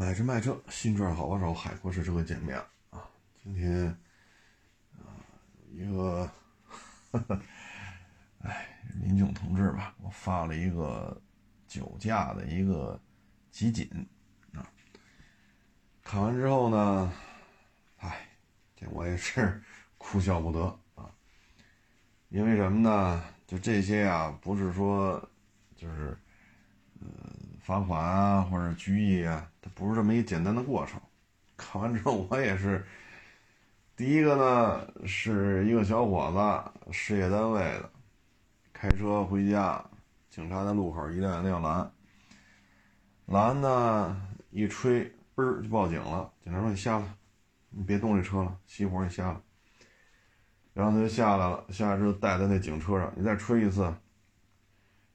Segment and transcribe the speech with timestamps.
[0.00, 2.56] 买车卖车，新车好帮手，海阔试车会见面
[2.88, 3.06] 啊！
[3.36, 3.84] 今天
[4.94, 5.12] 啊，
[5.70, 6.26] 一个，
[8.40, 11.20] 哎，民警同志吧，我发了一个
[11.68, 12.98] 酒驾的一个
[13.50, 13.86] 集锦
[14.54, 14.64] 啊。
[16.02, 17.12] 看完之后呢，
[17.98, 18.26] 哎，
[18.74, 19.62] 这我也是
[19.98, 20.64] 哭笑不得
[20.94, 21.14] 啊。
[22.30, 23.22] 因为什么呢？
[23.46, 25.20] 就这些啊，不是说
[25.76, 26.16] 就是，
[27.02, 27.36] 呃。
[27.70, 31.00] 罚款啊，或者拘役啊，它不是这么一简单的过程。
[31.56, 32.84] 看完之后，我也是，
[33.94, 37.88] 第一个呢，是一个小伙子，事业单位的，
[38.72, 39.80] 开车回家，
[40.28, 41.88] 警察在路口一辆一辆拦，
[43.26, 45.04] 拦呢一吹，
[45.36, 46.28] 嘣儿就报警了。
[46.42, 47.04] 警察说：“你下来，
[47.68, 49.36] 你别动这车了，熄火，你下来。”
[50.74, 53.94] 然后他就下来了，下来之后带在那警车上，你再吹一次。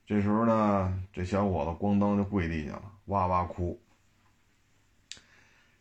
[0.06, 3.82] 这时候呢，这小伙子咣当就跪地下了，哇哇哭，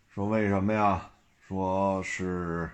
[0.09, 1.10] 说为什么呀？
[1.47, 2.70] 说是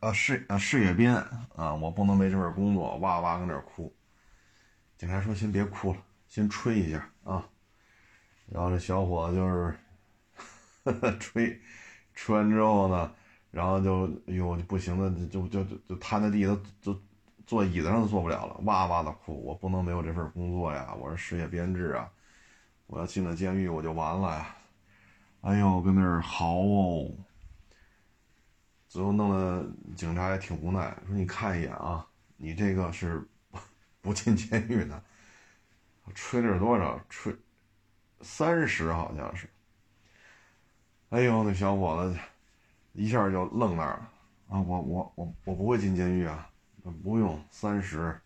[0.00, 1.14] 啊事啊事业编
[1.54, 3.94] 啊，我不能没这份工作，哇哇跟那哭。
[4.98, 7.48] 警察说先别哭了，先吹一下啊。
[8.46, 9.78] 然后这小伙子就是
[11.20, 11.60] 吹，
[12.12, 13.14] 吹完之后呢，
[13.52, 17.00] 然后就哎呦就不行了，就就就就瘫在地上就。
[17.46, 19.40] 坐椅子上都坐不了了，哇哇的哭。
[19.44, 20.92] 我不能没有这份工作呀！
[20.98, 22.10] 我是事业编制啊，
[22.88, 24.56] 我要进了监狱我就完了呀！
[25.42, 27.08] 哎呦，跟那儿嚎哦。
[28.88, 32.04] 最后弄得警察也挺无奈，说你看一眼啊，
[32.36, 33.24] 你这个是
[34.00, 35.00] 不 进监狱的。
[36.14, 37.00] 吹的是多少？
[37.08, 37.32] 吹
[38.22, 39.48] 三十好像是。
[41.10, 42.18] 哎呦，那小伙子
[42.92, 44.10] 一下就愣那儿了
[44.48, 44.60] 啊！
[44.60, 46.50] 我我我我不会进监狱啊！
[46.92, 48.18] 不用三十，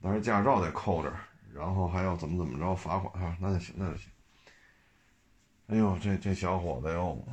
[0.00, 1.12] 但是驾照得扣着，
[1.52, 3.36] 然后还要怎么怎么着罚款啊？
[3.40, 4.10] 那就行，那就行。
[5.68, 7.26] 哎呦，这这小伙子哟，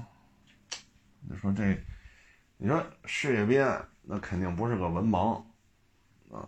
[1.21, 1.77] 你说这，
[2.57, 5.43] 你说事业编那肯定不是个文盲
[6.31, 6.47] 啊！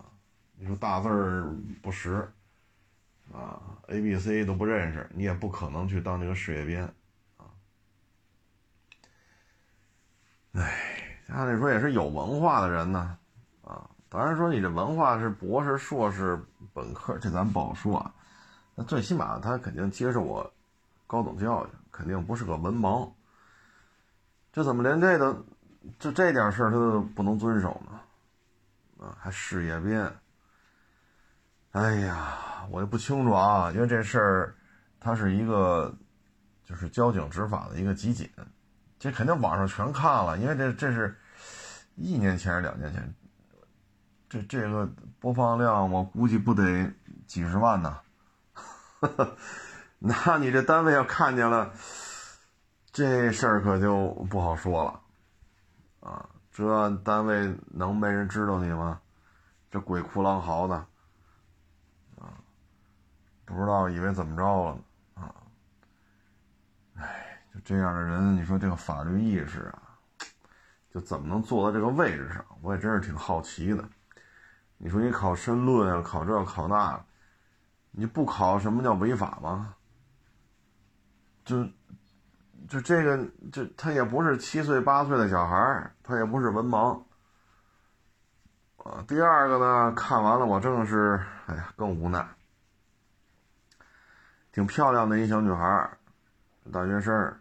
[0.56, 2.32] 你说大字儿不识
[3.32, 6.84] 啊，A B C 都不认识，你也不可能去当这个事业编
[7.36, 7.44] 啊。
[10.52, 10.72] 哎，
[11.28, 13.18] 按理说也是有文化的人呢。
[14.14, 16.40] 啊，当然说你这文化是博士、硕士、
[16.72, 18.14] 本科，这咱不好说啊。
[18.76, 20.50] 那最起码他肯定接受过
[21.06, 23.10] 高等教育，肯定不是个文盲。
[24.52, 25.44] 这怎么连这个，
[25.98, 29.04] 就这点事儿他都不能遵守呢？
[29.04, 30.10] 啊，还事业编。
[31.72, 34.54] 哎呀，我也不清楚啊，因为这事儿
[35.00, 35.92] 它是一个
[36.64, 38.30] 就是交警执法的一个集锦，
[38.96, 41.16] 这肯定网上全看了，因为这这是
[41.96, 43.14] 一年前还是两年前。
[44.34, 44.90] 这这个
[45.20, 46.92] 播放量，我估计不得
[47.24, 48.00] 几十万呢。
[50.00, 51.72] 那你这单位要看见了，
[52.90, 55.00] 这事儿可就不好说了
[56.00, 56.28] 啊！
[56.50, 59.00] 这单位能没人知道你吗？
[59.70, 60.74] 这鬼哭狼嚎的
[62.18, 62.34] 啊，
[63.44, 64.78] 不知道以为怎么着了
[65.14, 65.32] 啊！
[66.96, 69.82] 哎，就这样的人，你说这个法律意识啊，
[70.92, 72.44] 就怎么能坐到这个位置上？
[72.62, 73.88] 我也真是挺好奇的。
[74.84, 77.02] 你说你考申论啊，考这考那，
[77.90, 79.74] 你不考什么叫违法吗？
[81.42, 81.64] 就
[82.68, 87.02] 就这个，这他也不是七岁八岁的小孩他也不是文盲
[88.76, 89.02] 啊。
[89.08, 92.28] 第二个呢，看完了我正是，哎呀，更无奈。
[94.52, 95.96] 挺漂亮的一小女孩
[96.70, 97.34] 大学生，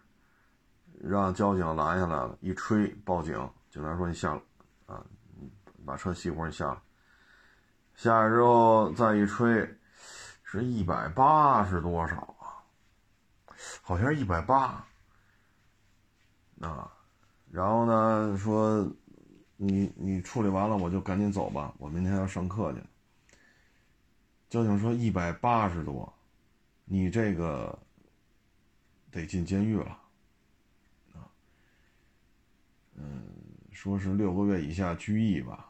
[1.01, 3.37] 让交警拦下来了，一吹报警，
[3.69, 4.41] 警察说你下来，
[4.85, 5.03] 啊，
[5.85, 6.77] 把车熄火，你下来。
[8.03, 9.65] 下来之后再一吹，
[10.43, 12.59] 是一百八是多少啊？
[13.81, 14.85] 好像是一百八。
[16.59, 16.91] 啊，
[17.49, 18.85] 然后呢说，
[19.55, 22.83] 你你处理完了我就赶紧走吧，我明天要上课去。
[24.49, 26.13] 交警说一百八十多，
[26.83, 27.79] 你这个
[29.11, 29.97] 得进监狱了。
[31.13, 31.23] 啊，
[32.95, 33.23] 嗯，
[33.71, 35.69] 说是六个月以下拘役吧。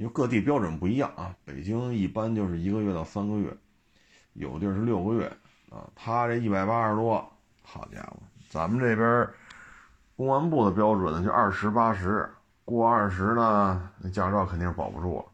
[0.00, 3.54] 因为各地标准不一样啊，北京一般就是一个月到三个月，
[4.32, 5.26] 有地儿是六个月
[5.68, 5.86] 啊。
[5.94, 7.22] 他这一百八十多，
[7.62, 8.16] 好家伙，
[8.48, 9.28] 咱们这边
[10.16, 12.26] 公安部的标准呢就二十八十，
[12.64, 15.26] 过二十呢，那驾照肯定是保不住了，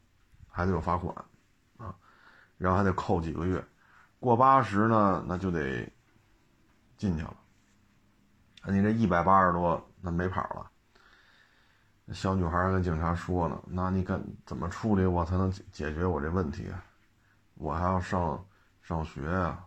[0.50, 1.14] 还得有罚款
[1.76, 1.94] 啊，
[2.58, 3.64] 然后还得扣几个月。
[4.18, 5.88] 过八十呢，那就得
[6.96, 7.36] 进去了。
[8.66, 10.68] 你这一百八十多，那没跑了。
[12.12, 16.68] 小女孩跟警察说呢：“那你该怎么处理我才能解决我这问题？
[17.54, 18.46] 我还要上
[18.82, 19.66] 上学啊！”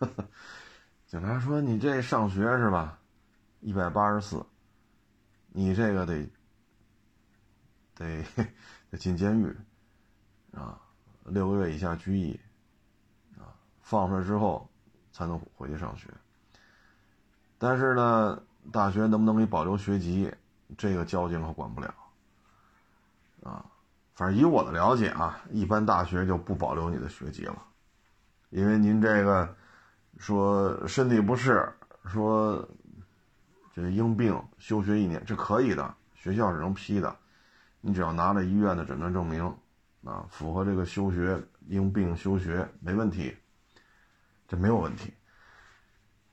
[1.06, 2.98] 警察说你这上学是吧？
[3.60, 4.44] 一百八十四，
[5.48, 6.28] 你这个得
[7.94, 8.24] 得
[8.90, 9.56] 得进监狱
[10.52, 10.80] 啊，
[11.24, 12.38] 六个月以下拘役
[13.38, 14.68] 啊，放出来之后
[15.12, 16.08] 才能回去上学。
[17.56, 18.42] 但是呢，
[18.72, 20.34] 大学能不能给保留学籍，
[20.76, 21.94] 这个交警可管不了
[23.42, 23.64] 啊。
[24.14, 27.62] 反正以我的了解啊，一般大学就不保留你的学籍了，
[28.50, 29.56] 因为您这个
[30.18, 31.72] 说身体不适，
[32.06, 32.68] 说。
[33.74, 37.16] 这个因病休学一年，这可以的，学校是能批的。
[37.80, 39.42] 你只要拿了医院的诊断证明，
[40.04, 43.34] 啊，符合这个休学因病休学没问题，
[44.46, 45.10] 这没有问题。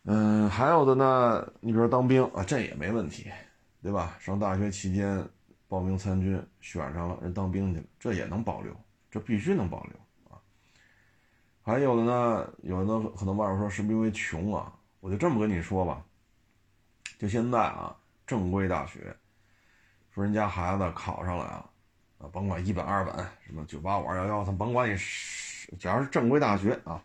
[0.04, 3.32] 嗯，还有的呢，你比如当兵啊，这也没问题，
[3.82, 4.18] 对吧？
[4.20, 5.26] 上大学期间
[5.68, 8.76] 报名参军，选上了人当兵去了，这也能保留，
[9.10, 9.94] 这必须能保留
[10.30, 10.42] 啊。
[11.62, 14.74] 还有的呢，有的可能网友说是不是因为穷啊？
[15.00, 16.04] 我就这么跟你说吧。
[17.18, 17.96] 就现在啊，
[18.26, 19.16] 正规大学，
[20.14, 21.70] 说人家孩子考上了啊，
[22.20, 23.16] 啊，甭管一本二本，
[23.46, 24.98] 什么九八五二幺幺，他甭管你，
[25.78, 27.02] 假如是正规大学啊，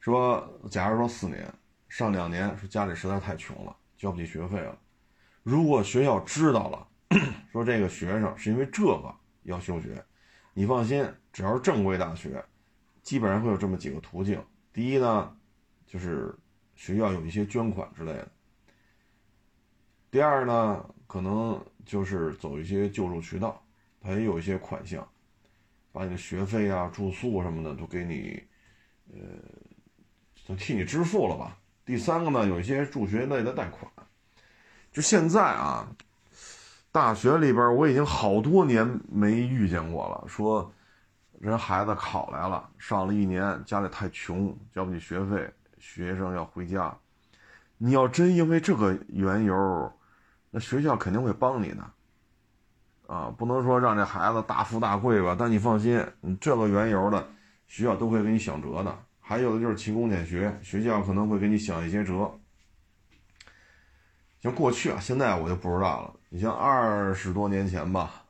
[0.00, 1.52] 说假如说四年
[1.88, 4.78] 上两年，说家里实在太穷了，交不起学费了，
[5.48, 6.86] 如果学校知道了，
[7.50, 9.14] 说这个学生是因为这个
[9.44, 10.04] 要休学，
[10.52, 12.44] 你放心，只要是正规大学，
[13.02, 14.44] 基本上会有这么几个途径。
[14.74, 15.34] 第一呢，
[15.86, 16.38] 就是
[16.74, 18.28] 学校有一些捐款之类的。
[20.10, 23.64] 第二呢，可能就是走一些救助渠道，
[24.02, 25.08] 它也有一些款项，
[25.92, 28.42] 把你的学费啊、住宿什么的都给你，
[29.14, 29.18] 呃，
[30.46, 31.58] 都替你支付了吧。
[31.86, 33.90] 第三个呢，有一些助学类的贷款。
[34.98, 35.86] 就现在啊，
[36.90, 40.72] 大学里边我已经好多年没遇见过了，说
[41.38, 45.48] 人孩子考来了，上了一年，家里太穷，交不起学费，
[45.78, 46.92] 学生要回家。
[47.76, 49.92] 你要真因为这个缘由。
[50.50, 51.84] 那学校肯定会帮你的，
[53.06, 55.36] 啊，不能说让这孩子大富大贵吧？
[55.38, 57.24] 但你放心，你这个缘由的，
[57.68, 58.92] 学校都会给你想辙的。
[59.20, 62.36] 还有的就是勤工俭学，学校可能会给你想一些辙。
[64.40, 66.14] 像过去啊，现在我就不知道了。
[66.28, 68.24] 你像二十多年前吧，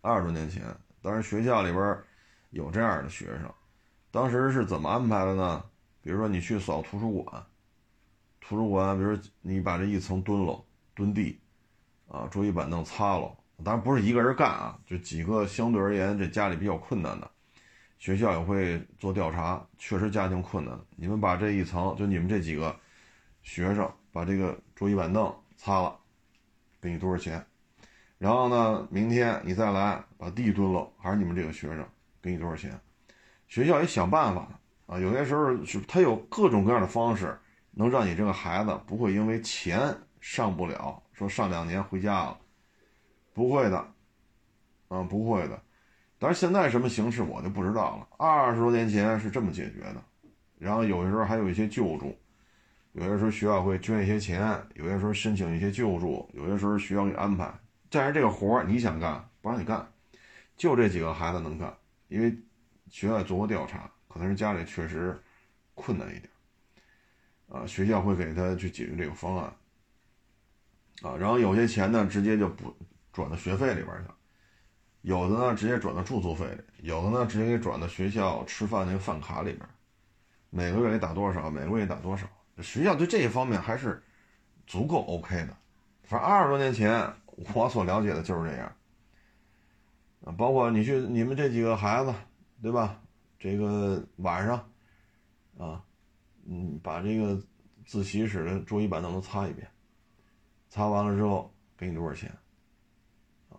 [0.00, 0.62] 二十多年前，
[1.02, 1.98] 当时学校里边
[2.50, 3.52] 有这样的学生，
[4.10, 5.64] 当时是怎么安排的呢？
[6.02, 7.44] 比如说你去扫图书馆，
[8.40, 10.64] 图书馆，比如你把这一层蹲了，
[10.94, 11.40] 蹲地。
[12.12, 13.32] 啊，桌椅板凳擦了，
[13.62, 17.30] 当然不是一个人干啊，就几个相对而言这家里比较困难的，
[18.00, 22.74] 学校也会做调查，确实家庭困难，你们把这一层，就你们这几个
[23.42, 25.94] 学生把这个桌椅板凳擦了，
[26.80, 27.44] 给你多少钱？
[28.16, 31.86] 然后呢，明天你再来把地蹲了，还是你们这个学生
[32.22, 32.80] 给你多少钱？
[33.46, 34.48] 学校也想办法
[34.86, 37.38] 啊，有些时候是他有各种各样的方式，
[37.72, 41.02] 能让你这个孩子不会因为钱上不了。
[41.12, 42.38] 说上两年回家了，
[43.34, 43.76] 不会的，
[44.88, 45.62] 啊，不会的。
[46.18, 48.08] 但是现在什么形式我就不知道了。
[48.16, 50.02] 二十多年前是这么解决的，
[50.58, 52.16] 然后有的时候还有一些救助，
[52.92, 54.40] 有些时候学校会捐一些钱，
[54.74, 57.52] 有些时候申请一些救助，有些时候学校给安排。
[57.88, 59.86] 但是这个活儿你想干不让你干，
[60.56, 61.72] 就这几个孩子能干，
[62.08, 62.36] 因为
[62.88, 65.20] 学校做过调查，可能是家里确实
[65.74, 66.28] 困难一点，
[67.48, 69.52] 啊，学校会给他去解决这个方案。
[71.02, 72.76] 啊，然后有些钱呢，直接就补
[73.12, 74.12] 转到学费里边去；
[75.00, 79.66] 有的呢，直接转到住宿费里；有的呢，直接给转到学校吃饭那个饭卡里边。
[80.50, 82.28] 每个月得打多少，每个月打多少。
[82.62, 84.02] 学校对这一方面还是
[84.66, 85.56] 足够 OK 的。
[86.02, 87.12] 反正二十多年前，
[87.54, 88.72] 我所了解的就是这样。
[90.24, 92.12] 啊，包括你去你们这几个孩子，
[92.62, 93.00] 对吧？
[93.38, 94.56] 这个晚上，
[95.56, 95.82] 啊，
[96.46, 97.40] 嗯，把这个
[97.86, 99.66] 自习室的桌椅板凳都擦一遍。
[100.68, 102.30] 擦完了之后给你多少钱？
[103.48, 103.56] 啊，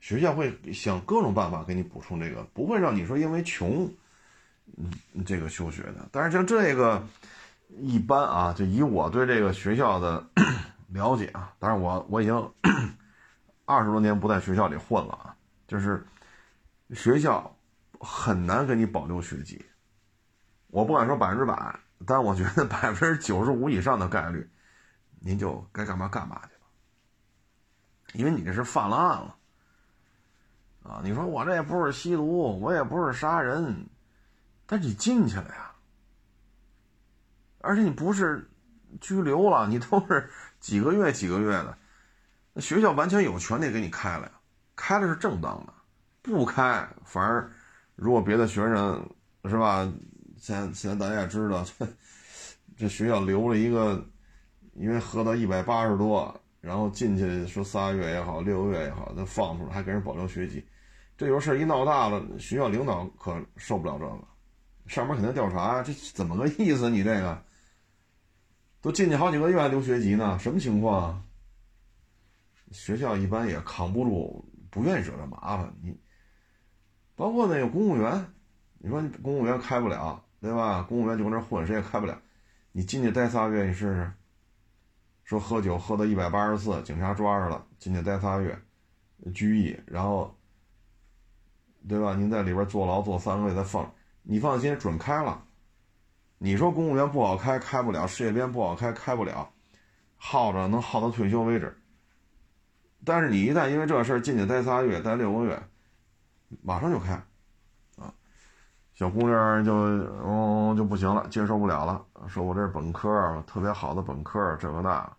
[0.00, 3.90] 学校会想各种办法给你补充这个，不会让你说因为穷，
[4.76, 4.92] 嗯，
[5.24, 6.06] 这个休学的。
[6.12, 7.02] 但是像这个
[7.68, 10.26] 一般啊，就以我对这个学校的
[10.88, 12.52] 了解啊，当然我我已经
[13.64, 16.06] 二十多年不在学校里混了啊，就是
[16.94, 17.56] 学校
[18.00, 19.64] 很难给你保留学籍。
[20.68, 24.48] 我不敢说百分之百，但我觉得百分之九十五以上的概率。
[25.18, 26.60] 您就该干嘛干嘛去了，
[28.12, 29.36] 因为你这是犯了案了，
[30.84, 31.00] 啊！
[31.02, 33.88] 你说我这也不是吸毒，我也不是杀人，
[34.66, 35.65] 但你进去了呀，
[37.66, 38.48] 而且你不是
[39.00, 40.30] 拘留了，你都是
[40.60, 41.76] 几个月几个月的，
[42.52, 44.32] 那学校完全有权利给你开了呀，
[44.76, 45.74] 开了是正当的，
[46.22, 47.50] 不开反而
[47.96, 49.10] 如果别的学生
[49.44, 49.92] 是吧？
[50.38, 51.64] 现现在大家也知道，
[52.76, 54.04] 这学校留了一个，
[54.74, 60.62] 因为喝到一百八十多，然后进去说仨月也好，六个月也好，再放出来还给人保留学籍，
[61.16, 64.24] 这有事一闹大了，学校领导可受不了这个，
[64.86, 66.90] 上面肯定调查，这怎么个意思？
[66.90, 67.42] 你这个
[68.86, 71.20] 都进去好几个月还留学籍呢，什么情况？
[72.70, 75.74] 学校一般也扛不住，不愿意惹这麻烦。
[75.82, 75.98] 你
[77.16, 78.32] 包括那个公务员，
[78.78, 80.84] 你说公务员开不了，对吧？
[80.84, 82.16] 公务员就搁那混，谁也开不了。
[82.70, 84.12] 你进去待仨月，你试试。
[85.24, 88.56] 说喝酒喝到一百八十四，警察抓着了，进去待仨月，
[89.34, 90.38] 拘役，然后，
[91.88, 92.14] 对吧？
[92.14, 95.44] 您在里边坐牢坐三个月再放，你放心，准开了。
[96.38, 99.48] 你说公务员不好开，开不了；事业编不好开，开不了。
[100.16, 101.76] 耗着能耗到退休为止。
[103.04, 105.62] 但是你一旦因为这事儿进去待仨月、待六个月，
[106.62, 107.12] 马上就开，
[107.96, 108.12] 啊，
[108.94, 115.16] 小姑娘就嗯就不行了，接受不了了，说我这是本科，特别好的本科，这个那，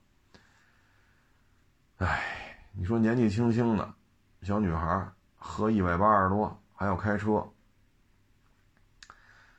[1.98, 3.94] 哎，你说年纪轻轻的
[4.42, 7.48] 小女孩喝一百八十多还要开车，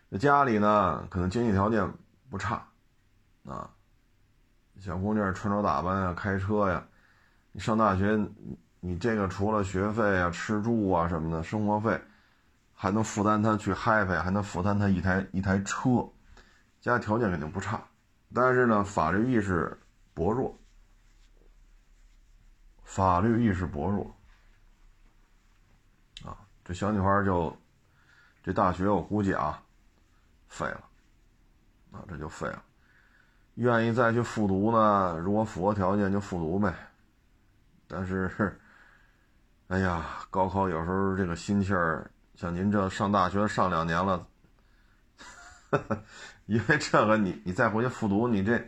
[0.08, 1.90] 那家里呢可能经济条件
[2.30, 2.66] 不差，
[3.44, 3.70] 啊，
[4.80, 6.86] 小姑娘穿着打扮呀，开车呀。
[7.52, 8.16] 你上大学，
[8.80, 12.00] 你这个除了学费啊、吃住啊什么的生活费，
[12.72, 16.08] 还能负担她去嗨费，还能负担她一台一台车，
[16.80, 17.82] 家里条件肯定不差，
[18.32, 19.76] 但是呢，法律意识
[20.14, 20.56] 薄弱，
[22.84, 24.14] 法律意识薄弱，
[26.24, 27.56] 啊，这小女孩就，
[28.42, 29.60] 这大学我估计啊，
[30.48, 30.82] 废了，
[31.92, 32.62] 啊，这就废了，
[33.54, 36.74] 愿意再去复读呢，如果符合条件就复读呗。
[37.86, 38.60] 但是，
[39.68, 44.26] 哎呀，高考有时候这个心气儿，像您这上大学上两年了，
[46.46, 48.62] 因为这个你你再回去复读，你这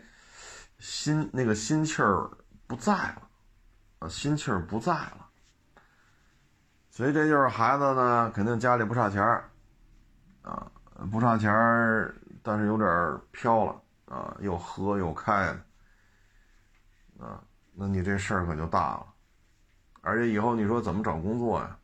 [0.79, 2.31] 心那个心气儿
[2.67, 3.29] 不在了，
[3.99, 5.27] 啊，心气儿不在了。
[6.91, 9.51] 所以这就是孩子呢，肯定家里不差钱儿，
[10.43, 10.71] 啊，
[11.11, 15.47] 不差钱儿，但是有点飘了，啊，又喝又开，
[17.19, 17.43] 啊，
[17.73, 19.07] 那你这事儿可就大了。
[20.03, 21.77] 而且以后你说怎么找工作呀？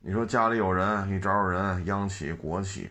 [0.00, 2.90] 你说家里有人，你找找人，央企、国企，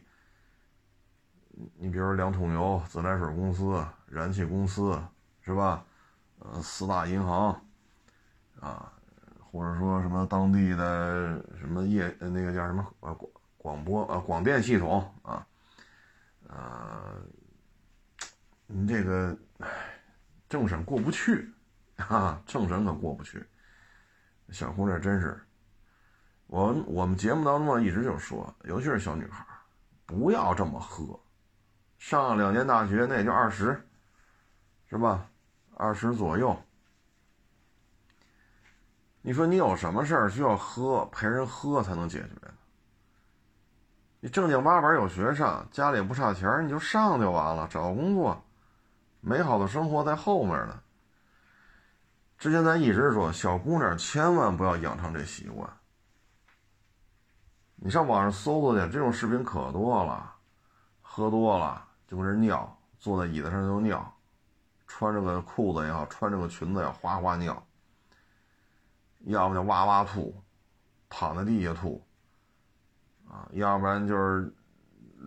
[1.78, 5.02] 你比如两桶油、自来水公司、燃气公司，
[5.42, 5.84] 是吧？
[6.40, 7.60] 呃，四大银行，
[8.60, 8.92] 啊，
[9.52, 13.18] 或者说什么当地的什么业，那个叫什么呃
[13.58, 15.46] 广播啊广电系统啊，
[16.48, 17.22] 呃，
[18.68, 19.38] 你这个
[20.50, 21.54] 政审过不去。
[21.98, 23.44] 啊，政审可过不去。
[24.52, 25.44] 小姑娘真是，
[26.46, 29.44] 我我们节目当中一直就说，尤其是小女孩，
[30.06, 31.20] 不要这么喝。
[31.98, 33.84] 上两年大学那也就二十，
[34.88, 35.28] 是吧？
[35.76, 36.56] 二十左右。
[39.24, 42.47] 你说你有什么事儿需要喝，陪人喝才能解决？
[44.20, 48.44] 你正经八百有学上，家里不差钱，你就上就完了，找个工作，
[49.22, 50.80] 美好的生活在后面呢。
[52.38, 55.70] 之前咱一直说，小姑娘千万不要养成这习惯。
[57.76, 60.34] 你上网上搜搜去，这种视频可多了。
[61.02, 64.16] 喝多了就跟人尿，坐在椅子上就尿，
[64.88, 67.66] 穿着个裤子也好，穿着个裙子也好哗哗尿，
[69.26, 70.36] 要么就哇哇吐，
[71.10, 72.07] 躺在地下吐，
[73.30, 74.52] 啊，要不然就是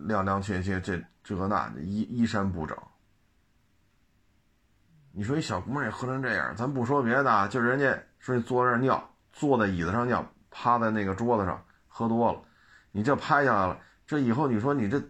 [0.07, 2.77] 踉踉跄跄，这这个那的，衣衣衫不整。
[5.13, 12.41] 你说一小姑娘也喝成这样，咱不说别的，就人家说坐那尿，坐在椅子上尿，趴在那个桌子上，喝多了，
[12.91, 15.01] 你这拍下来了，这以后你说你这，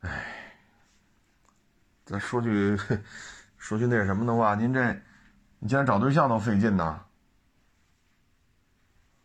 [0.00, 0.24] 哎，
[2.06, 2.76] 咱说句
[3.58, 4.92] 说句那什么的话，您这，
[5.58, 7.04] 你竟然找对象都费劲呐，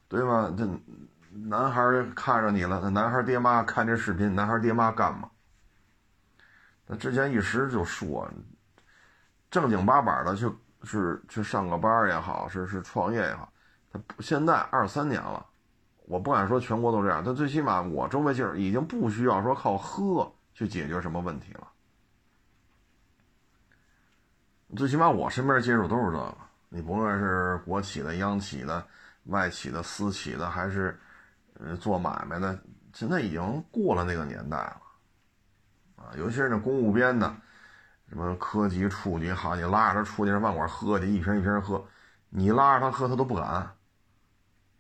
[0.10, 0.54] 对吧？
[0.58, 0.68] 这
[1.44, 1.82] 男孩
[2.16, 5.30] 看着你了，那男孩爹妈看这视频，男孩爹妈干嘛？
[6.88, 8.30] 他之前一时就说。
[9.52, 10.52] 正经八百的去
[10.84, 13.50] 是去上个班也好，是是创业也好，
[13.90, 15.46] 他现在二三年了，
[16.08, 21.68] 我不敢说全国都这样，但最起码我周围劲儿已经不需要说靠喝去解决什么问题了。
[24.76, 26.38] 最起码我身边接触都是这个，
[26.68, 28.86] 你不论是国企的、央企的、
[29.26, 31.00] 外企的、私企的，还是
[31.60, 32.60] 呃做买卖的，
[32.94, 34.82] 现在已经过了那个年代了，
[35.96, 37.36] 啊，尤其是那公务编的。
[38.08, 41.84] 什么科级、处级，好，你拉着他出去上饭馆喝去，一瓶一瓶喝，
[42.30, 43.68] 你拉着他喝，他都不敢。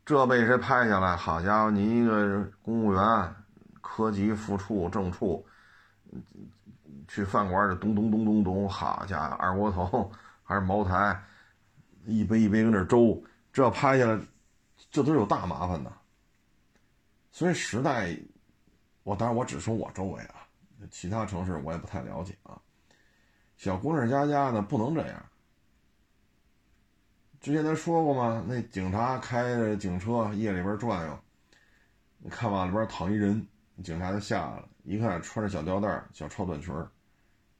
[0.05, 1.15] 这被谁拍下来？
[1.15, 3.35] 好家伙，你一个公务员，
[3.81, 5.43] 科级副处、正处，
[7.07, 10.11] 去饭馆里咚咚咚咚咚，好家伙，二锅头
[10.43, 11.19] 还是茅台，
[12.05, 14.19] 一杯一杯跟那粥，这拍下来，
[14.91, 15.91] 这都是有大麻烦的。
[17.35, 18.17] 所以时代，
[19.03, 20.47] 我当然我只说我周围啊，
[20.89, 22.57] 其他城市我也不太了解啊。
[23.57, 25.25] 小姑娘家家的不能这样。
[27.41, 28.41] 之前咱说过吗？
[28.47, 31.19] 那警察开着警车夜里边转悠，
[32.19, 33.45] 你看往里边躺一人，
[33.83, 36.73] 警察就下来了，一看穿着小吊带、小超短裙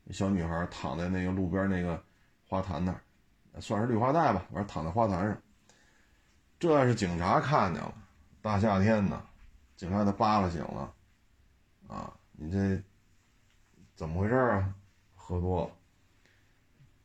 [0.10, 2.02] 小女孩躺在那个路边那个
[2.48, 3.02] 花坛那儿，
[3.60, 5.38] 算是绿化带吧，反正躺在花坛上。
[6.58, 7.94] 这是警察看见了，
[8.42, 9.22] 大夏天的，
[9.76, 10.94] 警察给他扒拉醒了，
[11.88, 12.82] 啊，你这
[13.96, 14.74] 怎么回事啊？
[15.16, 15.72] 喝多了，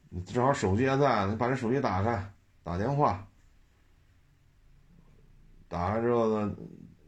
[0.09, 2.33] 你正好手机还在，你把这手机打开。
[2.63, 3.27] 打电话，
[5.67, 6.55] 打开之后呢，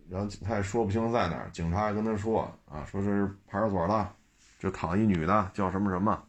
[0.09, 1.51] 然后他也说不清在哪儿。
[1.51, 4.15] 警察也跟他说啊，说是派出所的，
[4.59, 6.21] 这躺一女的，叫什么什么。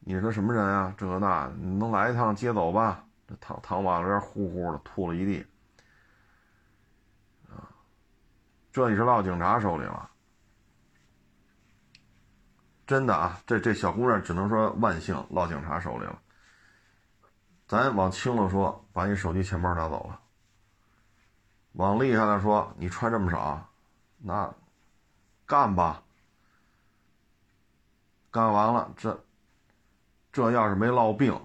[0.00, 0.94] 你是什么人啊？
[0.96, 3.04] 这那，你能来一趟接走吧？
[3.28, 5.46] 这躺躺完了这呼呼的吐了一地，
[7.48, 7.68] 啊，
[8.72, 10.10] 这你是落警察手里了。
[12.86, 16.20] 真的啊，这这小姑娘只能说万幸落警察手里了。
[17.68, 20.18] 咱往轻了说，把你手机钱包拿走了；
[21.74, 23.70] 往厉害了说，你穿这么少，
[24.18, 24.52] 那
[25.46, 26.02] 干吧，
[28.32, 29.24] 干完了这
[30.32, 31.40] 这要是没落病，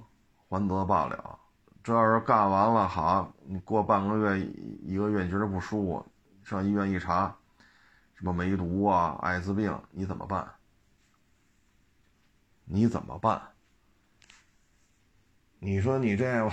[0.50, 1.40] 还得罢了；
[1.84, 4.40] 这要是干完了，好，你过半个月、
[4.82, 6.06] 一个月，你觉得不舒服，
[6.46, 7.36] 上医院一查，
[8.14, 10.48] 什么梅毒啊、艾滋病，你怎么办？
[12.66, 13.42] 你怎么办？
[15.58, 16.48] 你说你这，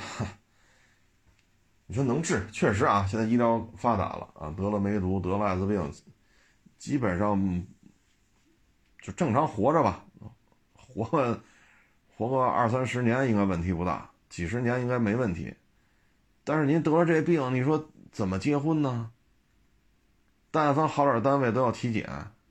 [1.87, 2.47] 你说能治？
[2.51, 5.93] 确实啊，现在医疗发达了啊，得了梅毒，得了艾滋病，
[6.79, 7.67] 基本上
[9.03, 10.07] 就正常活着吧，
[10.75, 11.43] 活个
[12.17, 15.55] 活个二三十年应该问题不大，几十年应该没问题。
[16.45, 19.11] 但是您得了这病，你说怎么结婚呢？
[20.53, 22.09] 但凡好点单位都要体检，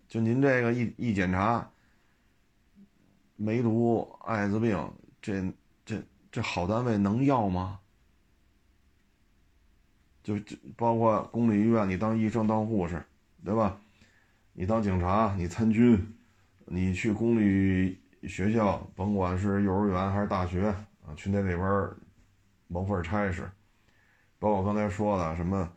[0.09, 1.71] 就您这个一一检查，
[3.37, 5.41] 梅毒、艾滋病，这
[5.85, 6.03] 这。
[6.33, 7.81] 这好单位能要吗？
[10.23, 13.03] 就就包括公立医院，你当医生、当护士，
[13.43, 13.77] 对吧？
[14.53, 16.15] 你当警察，你参军，
[16.67, 20.69] 你去公立学校，甭管是幼儿园还是大学
[21.05, 21.89] 啊，去那里边
[22.67, 23.51] 谋份差事。
[24.39, 25.69] 包括刚才说的什么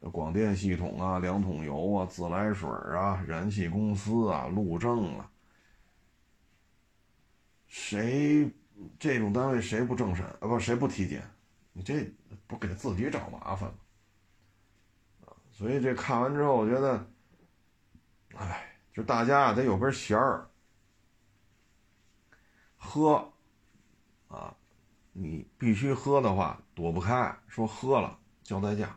[0.00, 5.30] 广电系统啊、两桶油啊、自来水啊、燃气公司啊、路政啊，
[7.66, 8.50] 谁？
[8.96, 10.38] 这种单位谁不政审啊？
[10.46, 11.28] 不，谁不体检？
[11.72, 12.08] 你这
[12.46, 13.74] 不给自己找麻烦吗？
[15.50, 17.04] 所以这看完之后，我觉得，
[18.36, 20.48] 哎，就大家得有根弦儿，
[22.76, 23.32] 喝
[24.28, 24.54] 啊，
[25.12, 28.96] 你必须喝的话，躲不开，说喝了交代驾，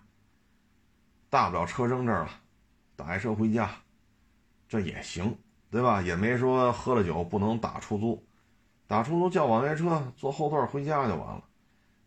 [1.32, 2.30] 大不了车扔这儿了，
[2.98, 3.72] 打一车回家，
[4.67, 5.36] 这也行，
[5.72, 6.02] 对吧？
[6.02, 8.22] 也没说喝了酒不能打出租。
[8.86, 11.41] 打出租叫网约车，坐后座回家就完了，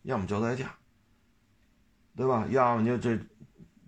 [0.02, 0.74] 要么叫代驾，
[2.14, 2.46] 对吧？
[2.50, 3.18] 要么就这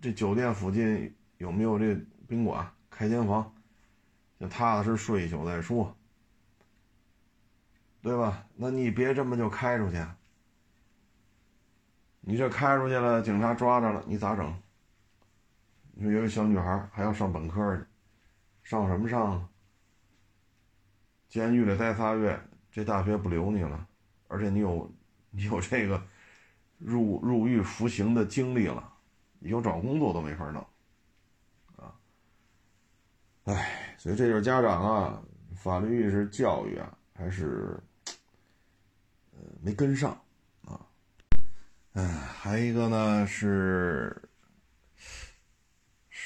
[0.01, 1.95] 这酒店附近有没有这
[2.27, 3.53] 宾馆开间房，
[4.39, 5.95] 就踏踏实睡一宿再说，
[8.01, 8.43] 对吧？
[8.55, 10.03] 那你别这么就开出去，
[12.21, 14.51] 你这开出去了，警察抓着了，你咋整？
[15.99, 17.83] 你说有个小女孩还要上本科呢，
[18.61, 19.49] 上什么上？
[21.27, 22.39] 监狱里待仨月。
[22.69, 23.87] 这大学不留你了，
[24.27, 24.87] 而且你有
[25.31, 25.99] 你有这个
[26.77, 28.93] 入入狱服刑的经历了，
[29.39, 30.61] 以后找工作都没法弄
[31.77, 31.95] 啊！
[33.45, 35.23] 哎，所以这就是家长啊，
[35.55, 37.79] 法律意识教育啊，还是
[39.31, 40.11] 呃没跟上
[40.63, 40.79] 啊。
[41.93, 44.21] 嗯，还一个呢是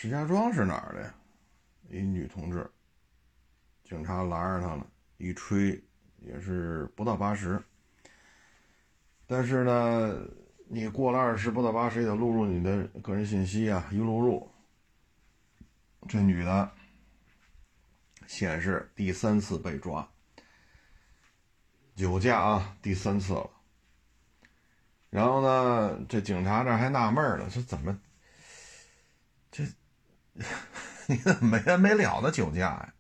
[0.02, 1.14] 石家庄是哪儿的呀？
[1.92, 2.68] 一女同志，
[3.84, 4.88] 警察拦着她了，
[5.18, 5.80] 一吹。
[6.18, 7.62] 也是不到八十，
[9.28, 10.20] 但是呢，
[10.68, 14.52] 你过了二十不到八十也得录入你的个人信息啊，一录入，
[16.08, 16.72] 这女的
[18.26, 20.08] 显示第三次被抓，
[21.96, 23.50] 酒驾啊，第三次了。
[25.12, 28.00] 然后呢，这警察这还纳闷呢，说怎么
[29.52, 29.64] 这
[31.08, 32.94] 你怎么没完没了的酒驾呀？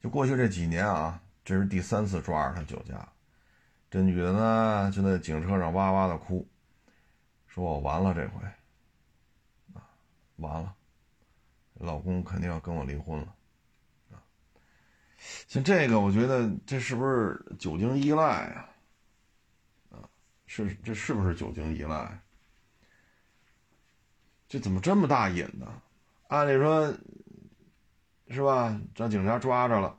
[0.00, 1.20] 就过去这几年啊。
[1.44, 3.08] 这是第三次抓着他酒驾，
[3.90, 6.46] 这女的呢就在警车上哇哇的哭，
[7.46, 8.44] 说我完了这回，
[9.72, 9.80] 啊，
[10.36, 10.76] 完了，
[11.72, 13.34] 老公肯定要跟我离婚了，
[14.12, 14.20] 啊，
[15.48, 18.68] 像这个，我觉得这是不是酒精依赖啊？
[19.92, 20.04] 啊，
[20.44, 22.20] 是这是不是酒精依赖？
[24.46, 25.82] 这怎么这么大瘾呢？
[26.28, 26.94] 按理说，
[28.28, 28.78] 是吧？
[28.94, 29.98] 让警察抓着了，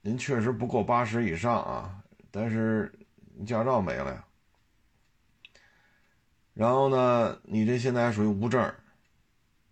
[0.00, 2.92] 您确实不够八十以上啊，但是
[3.46, 4.24] 驾照没了呀。
[6.54, 8.74] 然后呢，你这现在还属于无证，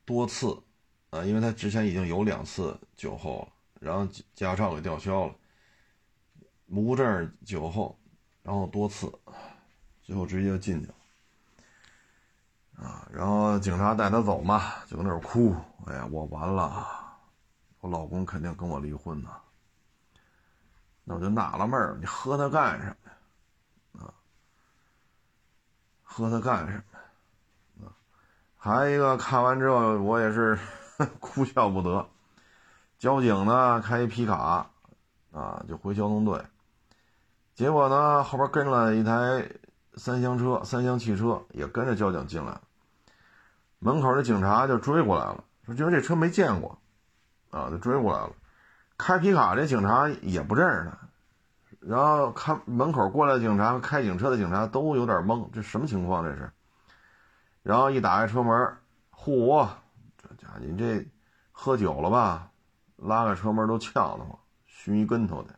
[0.04, 0.56] 多次
[1.10, 5.34] 啊，因为他之前已经有两次酒后了，然后驾照给吊销了，
[6.68, 7.98] 无证酒后，
[8.44, 9.12] 然后多次，
[10.04, 10.94] 最后直接就进去了。
[12.78, 15.56] 啊，然后警察带他走嘛，就搁那儿哭。
[15.86, 16.86] 哎呀，我完了，
[17.80, 19.30] 我老公肯定跟我离婚呢。
[21.04, 23.10] 那我就纳了闷儿，你喝他干什么
[24.00, 24.06] 呀？
[24.06, 24.12] 啊，
[26.02, 26.82] 喝他干什
[27.76, 27.86] 么？
[27.86, 27.94] 啊，
[28.56, 30.58] 还一个看完之后，我也是
[31.20, 32.06] 哭笑不得。
[32.98, 34.70] 交警呢开一皮卡，
[35.32, 36.44] 啊，就回交通队。
[37.54, 39.48] 结果呢，后边跟了一台
[39.94, 42.60] 三厢车，三厢汽车也跟着交警进来。
[43.78, 46.78] 门口的警察就追过来了，说觉得这车没见过，
[47.50, 48.32] 啊，就追过来了。
[48.96, 50.98] 开皮卡这警察也不认识他，
[51.80, 56.50] 然后看门口过来的警察，开警车的警察都有点懵，这什么情况这是？
[57.62, 58.76] 然后一打开车门，
[59.12, 59.68] 嚯，
[60.16, 61.06] 这家伙你这
[61.52, 62.50] 喝酒了吧？
[62.96, 65.54] 拉开车门都呛得慌，熏一跟头的。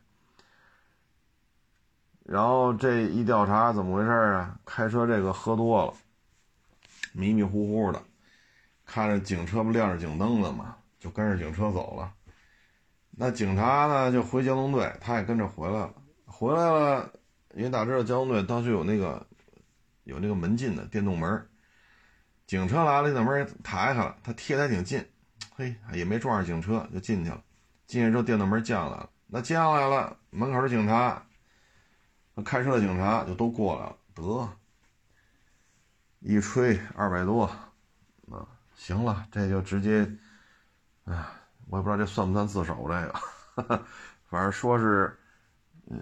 [2.25, 4.59] 然后这一调查怎么回事啊？
[4.65, 5.93] 开车这个喝多了，
[7.13, 8.01] 迷迷糊糊的。
[8.91, 12.11] 看着警车不亮着警灯了嘛，就跟着警车走了。
[13.11, 15.93] 那警察呢就回交通队，他也跟着回来了。
[16.25, 17.13] 回来了，
[17.53, 19.23] 因为大家知道交通队当时有那个
[20.05, 21.47] 有那个门禁的电动门，
[22.47, 25.05] 警车来了，那门抬开了，他贴的还挺近，
[25.55, 27.43] 嘿，也没撞上警车就进去了。
[27.85, 31.23] 进去之后，电动门降来了，那降来了，门口的警察，
[32.43, 34.49] 开车的警察就都过来了，得
[36.21, 37.47] 一吹二百多。
[38.79, 40.09] 行了，这就直接，
[41.03, 41.13] 哎，
[41.67, 42.87] 我也不知道这算不算自首。
[42.87, 42.93] 这
[43.67, 43.85] 个，
[44.25, 45.19] 反正说是，
[45.87, 46.01] 嗯，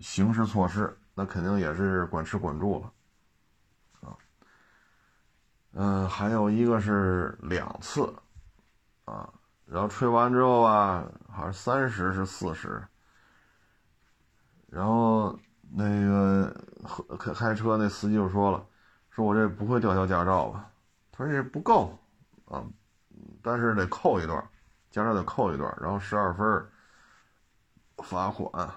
[0.00, 4.16] 刑事措施，那肯定也是管吃管住了，啊，
[5.72, 8.14] 嗯，还有一个是两次，
[9.04, 9.28] 啊，
[9.66, 12.86] 然后吹完之后吧，好像三十是四十，
[14.68, 15.36] 然后
[15.72, 16.64] 那个
[17.18, 18.64] 开开车那司机就说了，
[19.10, 20.70] 说我这不会吊销驾照吧？
[21.16, 21.98] 他说这不够，
[22.44, 22.62] 啊，
[23.42, 24.46] 但是得扣一段，
[24.90, 26.68] 驾照得扣一段，然后十二分
[28.04, 28.70] 罚款，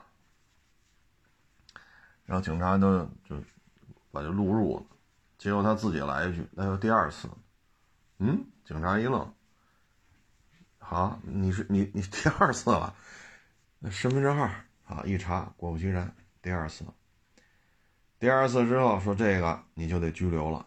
[2.23, 3.36] 然后警察都就
[4.10, 4.86] 把这录入了，
[5.38, 7.28] 结果他自己来一句，那就第二次，
[8.19, 9.34] 嗯，警察一愣，
[10.78, 12.95] 好，你是你你第二次了，
[13.80, 14.49] 那身份证号
[14.86, 16.86] 啊一查，果不其然，第二次，
[18.17, 20.65] 第二次之后说这个你就得拘留了，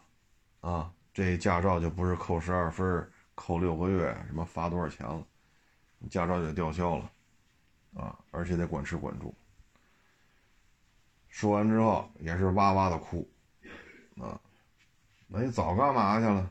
[0.61, 0.93] 啊。
[1.13, 5.25] 这驾照就不是扣十二分，扣六个月，什么罚多少钱了？
[6.11, 7.11] 驾照就吊销了，
[7.95, 9.35] 啊，而且得管吃管住。
[11.29, 13.29] 说完之后也是哇哇的哭，
[14.19, 14.41] 啊，
[15.27, 16.51] 那你早干嘛去了？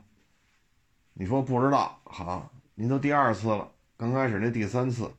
[1.12, 5.12] 你说不知道，好，您都第二次了，刚开始那第三次，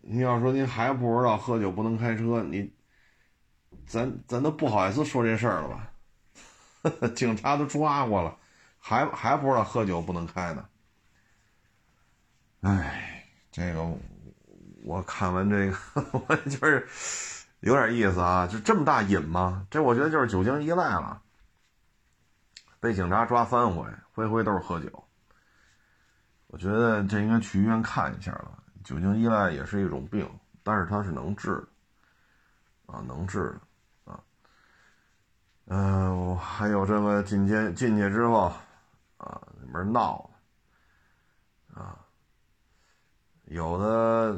[0.00, 2.72] 你要说您还不知道喝酒不能开车，你，
[3.86, 5.89] 咱咱都不好意思说这事儿了吧？
[7.14, 8.36] 警察都抓过了，
[8.78, 10.66] 还还不知道喝酒不能开呢。
[12.62, 13.86] 哎，这个
[14.82, 15.76] 我看完这个，
[16.26, 16.86] 我就是
[17.60, 19.66] 有点意思啊，就这么大瘾吗？
[19.70, 21.22] 这我觉得就是酒精依赖了。
[22.80, 25.04] 被警察抓三回，回回都是喝酒。
[26.46, 28.58] 我觉得这应该去医院看一下了。
[28.82, 30.26] 酒精依赖也是一种病，
[30.62, 31.68] 但是它是能治的
[32.86, 33.60] 啊，能治的。
[35.72, 38.52] 嗯，我还有这个进监进去之后，
[39.18, 40.28] 啊，里面闹，
[41.72, 41.96] 啊，
[43.44, 44.34] 有的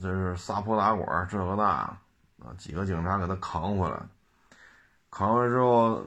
[0.00, 1.98] 就是撒泼打滚，这个那，啊，
[2.56, 4.00] 几个警察给他扛回来，
[5.10, 6.02] 扛回来之后，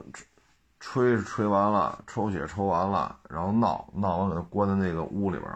[0.80, 5.52] 吹是吹完了，抽血抽完了，然后闹闹完给他关在那个屋里边，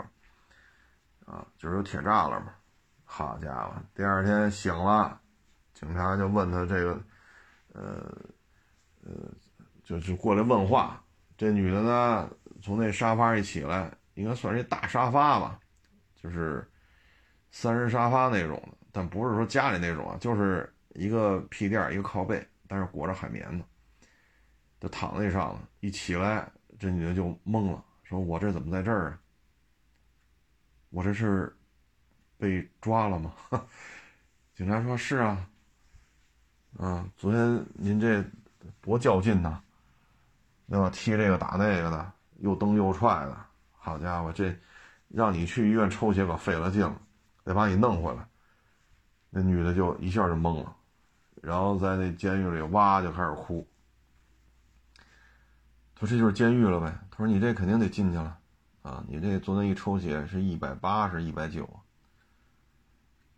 [1.26, 2.52] 啊，就是有铁栅栏嘛，
[3.04, 5.18] 好家伙，第二天醒了，
[5.74, 7.00] 警察就问他这个，
[7.72, 8.16] 呃。
[9.06, 9.32] 呃，
[9.84, 11.02] 就就过来问话。
[11.36, 12.30] 这女的呢，
[12.62, 15.60] 从那沙发一起来，应该算是一大沙发吧，
[16.14, 16.66] 就是
[17.50, 23.64] 三人沙发那种的，但不是说家里那种啊，就是一个屁垫一个靠背，但是裹着海绵的，
[24.80, 25.68] 就躺那上了。
[25.80, 29.20] 一起来，这女的就懵了，说我这怎么在这儿啊？
[30.90, 31.54] 我这是
[32.38, 33.34] 被抓了吗？
[34.56, 35.48] 警察说是啊，
[36.78, 38.24] 啊，昨天您这
[38.80, 39.60] 多较劲呐，
[40.68, 40.90] 对吧？
[40.90, 43.36] 踢这个打那个的，又蹬又踹的，
[43.72, 44.54] 好家伙，这
[45.08, 47.00] 让你去医院抽血可费了劲了，
[47.44, 48.26] 得把你弄回来。
[49.30, 50.74] 那女的就一下就懵了，
[51.42, 53.66] 然后在那监狱里哇就开始哭。
[55.94, 56.98] 他说这就是监狱了呗。
[57.10, 58.38] 他说你这肯定得进去了，
[58.82, 61.68] 啊，你这昨天一抽血是一百八是一百九。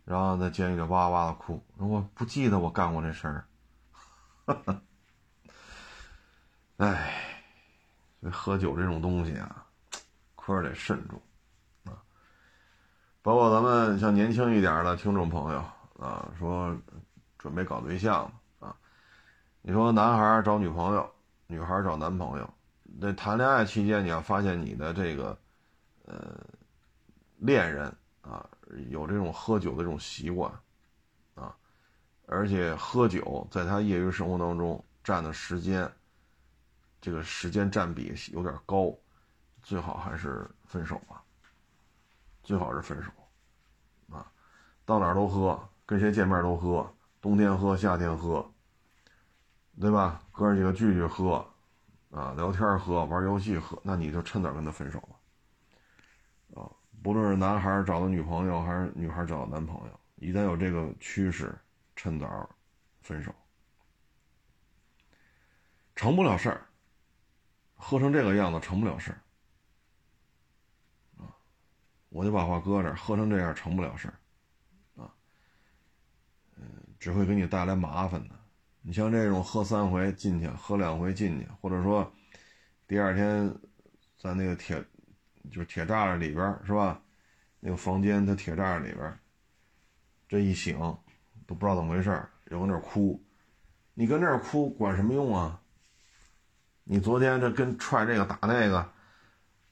[0.05, 3.45] 然后在监狱里哇哇的哭，说我不记得我干过这事儿。
[4.45, 4.81] 哈哈
[6.79, 7.13] 哎，
[8.21, 9.65] 这喝酒这种东西啊，
[10.37, 11.21] 可是得慎重
[11.83, 12.01] 啊。
[13.21, 15.59] 包括咱们像年轻一点的听众朋友
[15.99, 16.73] 啊，说
[17.37, 18.73] 准备搞对象啊，
[19.61, 21.13] 你说男孩找女朋友，
[21.47, 22.49] 女孩找男朋友，
[22.83, 25.37] 那谈恋爱期间你要发现你的这个
[26.05, 26.39] 呃
[27.39, 28.49] 恋人啊。
[28.89, 30.49] 有这种喝酒的这种习惯，
[31.33, 31.53] 啊，
[32.27, 35.91] 而且喝酒在他业余生活当中占的时间，
[37.01, 38.95] 这个时间占比有点高，
[39.61, 41.23] 最好还是分手吧。
[42.43, 43.11] 最好是分手，
[44.09, 44.31] 啊，
[44.85, 48.51] 到哪儿都喝，跟谁见面都喝，冬天喝，夏天喝，
[49.79, 50.23] 对吧？
[50.31, 51.45] 哥几个聚聚喝，
[52.09, 55.15] 啊，聊天喝，玩游戏喝，那你就趁早跟他分手吧。
[57.03, 61.55] 不论是男孩找到女朋友，还是女孩找到男朋友，一旦有这个趋势，
[61.95, 62.49] 趁早
[63.01, 63.33] 分手，
[65.95, 66.65] 成不了事儿。
[67.81, 69.21] 喝成这个样子，成不了事儿。
[71.17, 71.33] 啊，
[72.09, 74.13] 我就把话搁这儿，喝成这样，成不了事儿。
[75.01, 75.11] 啊，
[76.57, 76.63] 嗯，
[76.99, 78.35] 只会给你带来麻烦的。
[78.81, 82.11] 你像这种喝三回进去，喝两回进去，或者说
[82.85, 83.51] 第二天
[84.17, 84.85] 在那个铁。
[85.49, 87.01] 就是铁栅栏里边是吧？
[87.59, 89.19] 那个房间，它铁栅栏里边，
[90.27, 90.77] 这一醒
[91.47, 93.19] 都不知道怎么回事又搁那哭。
[93.95, 95.58] 你跟那儿哭管什么用啊？
[96.91, 98.83] 你昨天这跟踹这个打那个，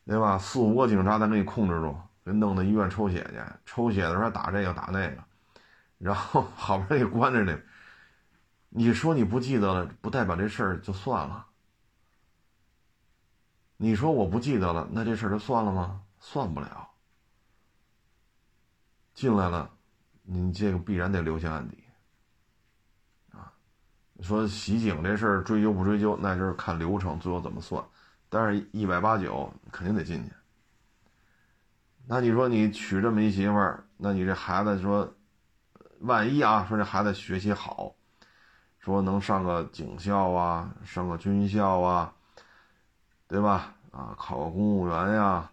[0.05, 0.37] 对吧？
[0.37, 3.39] 四五个警察才给你控制住，给弄到医院抽血去。
[3.65, 5.23] 抽血的时候打这个打那个，
[5.97, 7.59] 然后 好不容易关着呢。
[8.69, 11.47] 你说你不记得了，不代表这事儿就算了。
[13.77, 16.03] 你说我不记得了，那这事儿就算了吗？
[16.19, 16.87] 算不了。
[19.15, 19.67] 进来了，
[20.21, 21.83] 你这个必然得留下案底。
[24.21, 27.83] 说袭警这事儿追究不追究，那就是看流程最后怎么算。
[28.29, 30.31] 但是一百八九肯定得进去。
[32.05, 35.13] 那你说你娶这么一媳妇儿，那你这孩子说，
[35.99, 37.93] 万一啊，说这孩子学习好，
[38.79, 42.13] 说能上个警校啊，上个军校啊。
[43.29, 43.75] 对吧？
[43.91, 45.51] 啊，考个公务员呀，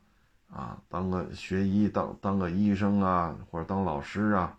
[0.48, 4.56] 啊，当个学医，当当个医生啊，或者当老师啊，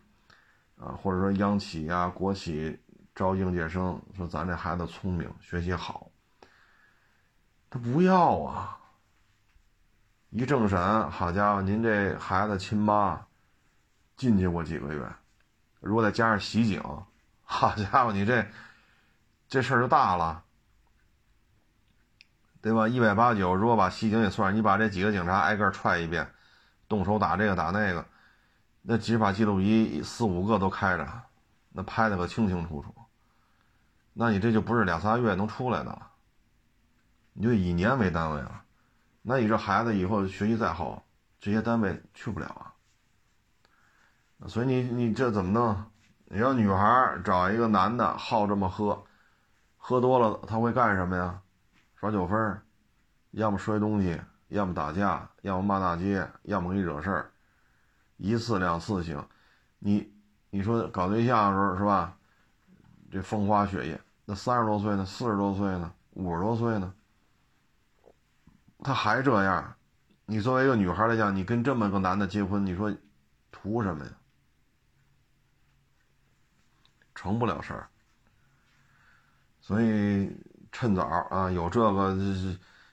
[0.78, 2.78] 啊，或者说央企呀、国企
[3.16, 6.12] 招应届生，说咱这孩子聪明，学习好，
[7.70, 8.78] 他不要啊。
[10.30, 13.26] 一政审，好家伙，您这孩子亲妈
[14.18, 15.10] 进去过几个月，
[15.80, 16.84] 如果再加上袭警，
[17.44, 18.46] 好家伙，你这
[19.48, 20.44] 这事儿就大了。
[22.62, 22.88] 对吧？
[22.88, 26.28] 一百八九，如果把袭警也算上，你把这几个警察挨个踹一遍，
[26.90, 28.04] 动手打这个打那个，
[28.82, 31.08] 那执法记录仪四五个都开着，
[31.70, 32.94] 那拍的可清清楚楚。
[34.18, 36.10] 那你这就不是两三个月能出来的了，
[37.34, 38.64] 你就以年为单位了。
[39.22, 41.06] 那你这孩子以后学习再好，
[41.42, 42.74] 这些单位去不了啊。
[44.48, 45.84] 所以你你这怎么弄？
[46.28, 49.04] 你要女孩找一个男的好这么喝，
[49.76, 51.42] 喝多了他会干什么呀？
[51.96, 52.62] 耍酒疯
[53.32, 57.32] 要么摔东西，要么打架，要么骂大街，要么给你惹事儿，
[58.16, 59.28] 一次两次行。
[59.80, 60.10] 你
[60.52, 62.18] 你说搞对象的时候是吧？
[63.12, 66.94] 这风花雪月，那三十多岁呢，四十多岁呢，五十多岁呢，
[68.80, 69.76] 他还这样。
[70.26, 72.96] 你作为一个女孩来讲，你跟这么个男的结婚，你说
[73.52, 74.12] 图什么呀？
[77.14, 77.90] 成不了事儿。
[79.62, 80.36] 所以。
[80.78, 82.14] 趁早啊，有这个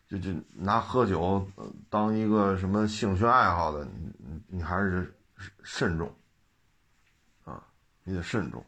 [0.07, 1.45] 就就就拿喝酒
[1.91, 5.13] 当一个什么兴趣爱好的，你你还是
[5.65, 6.15] 慎重
[7.43, 7.61] 啊，
[8.05, 8.65] 你得慎重，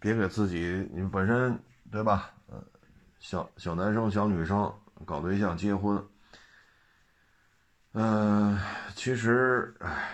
[0.00, 1.58] 别给自己你本身
[1.90, 2.30] 对吧？
[2.48, 2.62] 呃，
[3.18, 4.72] 小小男生小女生
[5.04, 6.04] 搞对象结婚，
[7.92, 8.58] 嗯，
[8.94, 10.10] 其实哎，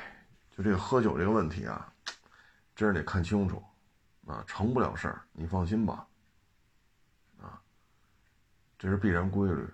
[0.51, 1.93] 就这个喝酒这个问题啊，
[2.75, 3.63] 真是得看清楚
[4.27, 6.07] 啊，成不了事儿，你放心吧。
[7.41, 7.61] 啊
[8.79, 9.65] 这是必然规律，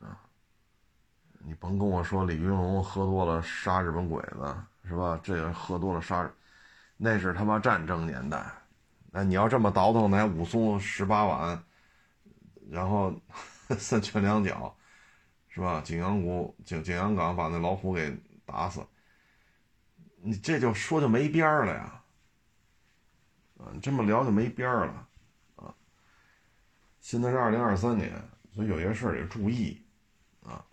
[0.00, 0.18] 啊！
[1.38, 5.20] 你甭跟我说李云龙喝多了杀日本鬼子，是吧？
[5.22, 6.28] 这个喝多了杀，
[6.96, 8.44] 那是他妈战争年代。
[9.10, 11.62] 那你要这么倒腾，那武松十八碗，
[12.70, 13.14] 然后
[13.78, 14.76] 三拳两脚，
[15.48, 15.80] 是吧？
[15.80, 18.86] 景阳谷、景景阳冈把那老虎给打死，
[20.22, 22.02] 你这就说就没边儿了呀！
[23.58, 25.08] 啊，这么聊就没边儿了
[25.56, 25.74] 啊！
[27.00, 28.12] 现在是二零二三年，
[28.54, 29.84] 所以有些事儿得注意
[30.44, 30.64] 啊。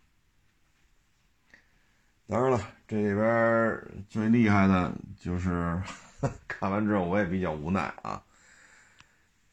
[2.27, 5.81] 当然了，这里边最厉害的就是
[6.47, 8.21] 看完之后我也比较无奈啊。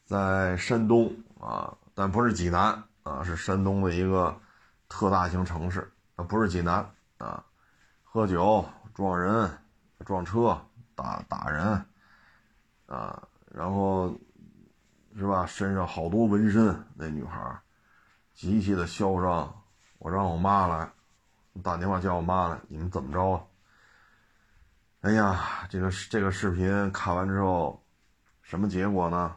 [0.05, 4.37] 在山东啊，但不是济南啊，是山东的一个
[4.87, 6.85] 特大型城市啊，不是济南
[7.17, 7.43] 啊，
[8.03, 9.49] 喝酒撞人、
[10.05, 10.59] 撞车、
[10.93, 11.85] 打打人
[12.85, 14.15] 啊，然后
[15.17, 15.45] 是吧？
[15.45, 17.59] 身上好多纹身，那女孩
[18.33, 19.61] 极其的嚣张。
[19.99, 20.91] 我让我妈来
[21.63, 23.41] 打电话叫我妈来，你们怎么着啊？
[25.03, 27.85] 哎呀，这个这个视频看完之后，
[28.41, 29.35] 什么结果呢？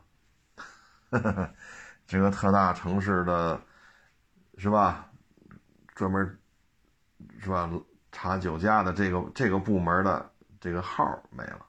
[2.07, 3.61] 这个特大城市的，
[4.59, 5.11] 是吧？
[5.97, 6.39] 专门
[7.41, 7.69] 是吧
[8.13, 11.67] 查酒驾的这个这个部门的这个号没了。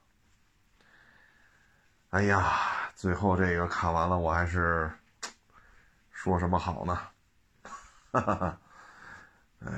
[2.10, 2.52] 哎呀，
[2.94, 4.88] 最后这个看完了，我还是
[6.12, 6.96] 说什么好呢？
[8.12, 8.60] 哈哈哈！
[9.58, 9.70] 哎，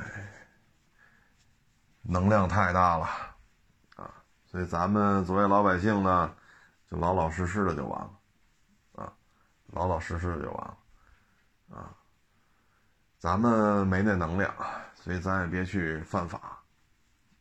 [2.02, 3.09] 能量太大了！
[4.50, 6.34] 所以咱们作为老百姓呢，
[6.90, 8.10] 就老老实实的就完了。
[8.96, 9.12] 啊
[9.72, 11.94] 老老实实的就完了，啊，
[13.20, 14.52] 咱们没那能量，
[14.96, 16.60] 所以咱也别去犯法，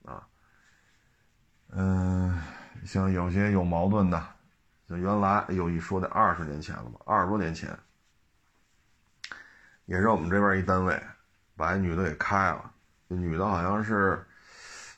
[0.05, 0.27] 啊，
[1.69, 2.39] 嗯，
[2.85, 4.23] 像有些有矛盾的，
[4.87, 7.75] 就原来有一说的二十年前了吧，二十多年前，
[9.85, 11.01] 也是我们这边一单位
[11.55, 12.71] 把一女的给开了，
[13.09, 14.23] 这女的好像是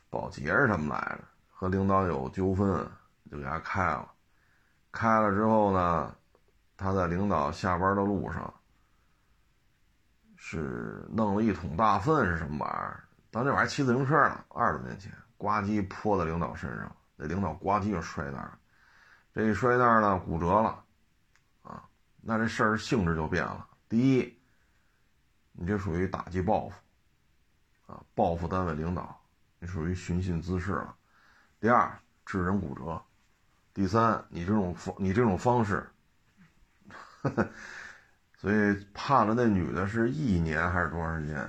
[0.10, 1.24] 保洁是什么来着，
[1.62, 2.90] 和领导有纠纷，
[3.30, 4.12] 就给他开了，
[4.92, 6.16] 开了之后呢。
[6.76, 8.52] 他在领导下班的路上，
[10.36, 13.04] 是弄了一桶大粪是什么玩意儿？
[13.30, 18.58] 当那玩意儿骑自行车呢，二十多年前，呱唧泼在领导身上，那领导呱唧就摔那儿，
[19.32, 20.84] 这一摔那儿呢，骨折了，
[21.62, 21.84] 啊，
[22.20, 23.68] 那这事儿性质就变了。
[23.88, 24.42] 第一，
[25.52, 29.22] 你这属于打击报复，啊，报复单位领导，
[29.60, 30.96] 你属于寻衅滋事了。
[31.62, 31.96] 第二，
[32.26, 33.00] 致人骨折。
[33.72, 35.88] 第三，你这种方，你这种方式。
[38.36, 41.48] 所以判了那女的是一年还是多长时间？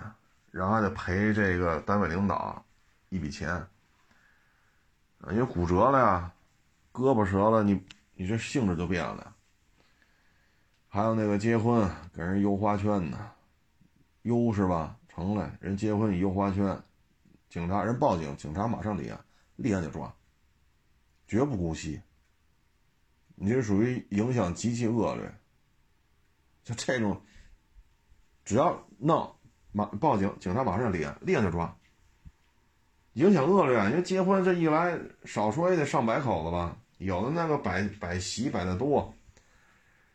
[0.50, 2.62] 然后还得赔这个单位领导
[3.08, 3.66] 一笔钱
[5.30, 6.30] 因为骨折了呀，
[6.92, 7.82] 胳膊折了，你
[8.14, 9.34] 你这性质就变了。
[10.88, 13.30] 还有那个结婚给人邮花圈呢，
[14.22, 14.94] 邮是吧？
[15.08, 16.78] 成了，人结婚你邮花圈，
[17.48, 19.18] 警察人报警，警察马上立案，
[19.62, 20.12] 立案就抓，
[21.26, 22.02] 绝不姑息。
[23.36, 25.32] 你这属于影响极其恶劣。
[26.64, 27.20] 就这种，
[28.44, 29.36] 只要闹，
[29.72, 31.74] 马报警，警察马上立案，立案就抓。
[33.14, 36.76] 影响恶劣，因为结婚这一来，少说也得上百口子吧。
[36.98, 39.12] 有的那个摆摆席摆的多，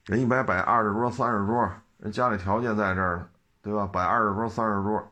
[0.05, 3.29] 人一摆摆二十桌、三十桌，人家里条件在这儿，
[3.61, 3.85] 对吧？
[3.87, 5.11] 摆二十桌、三十桌，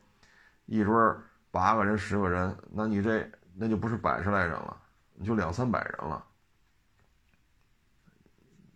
[0.65, 1.17] 一桌
[1.52, 4.78] 八个人、十个人，那你这那就不是百十来人了，
[5.13, 6.26] 你就两三百人了。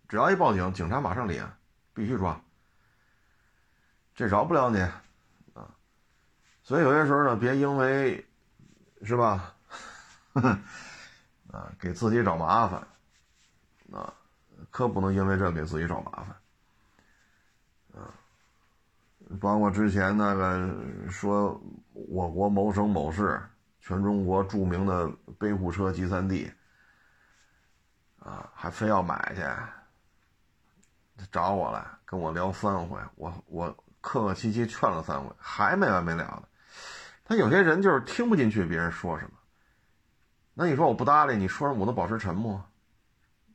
[0.08, 1.56] 只要一报警，警察马上立案，
[1.94, 2.40] 必须抓。
[4.14, 4.80] 这饶不了你，
[5.54, 5.68] 啊，
[6.62, 8.26] 所以有些时候呢，别因为，
[9.02, 9.54] 是吧，
[10.34, 12.86] 啊，给自己找麻烦，
[13.92, 14.12] 啊，
[14.70, 16.36] 可不能因为这给自己找麻烦，
[18.02, 18.12] 啊，
[19.40, 20.74] 包括之前那个
[21.08, 21.58] 说
[21.92, 23.40] 我国某省某市
[23.80, 26.50] 全中国著名的背户车集散地，
[28.18, 33.84] 啊，还非要买去，找我来跟我聊三回，我我。
[34.02, 36.48] 客客气气劝了三回，还没完没了的。
[37.22, 39.32] 他有些人就是听不进去别人说什么。
[40.54, 42.64] 那你说我不搭理你，说什么我都保持沉默。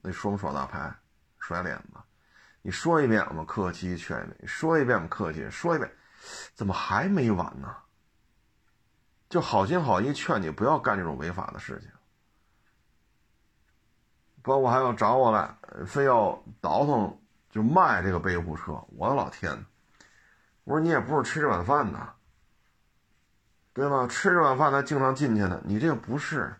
[0.04, 0.96] 那双耍大牌，
[1.40, 1.98] 甩脸子。
[2.62, 5.92] 你说一遍我们客客气气劝一遍，你说一遍我们客气，说一遍，
[6.54, 7.76] 怎么还没完呢？
[9.36, 11.90] 就好心好意劝你不要干这种违法的事情。
[14.42, 17.20] 包括还要找我来，非要倒腾
[17.50, 19.66] 就卖这个背户车，我的老天！
[20.64, 22.14] 我说你也不是吃这碗饭的，
[23.74, 24.08] 对吧？
[24.08, 26.56] 吃这碗饭他经常进去的，你这个不是。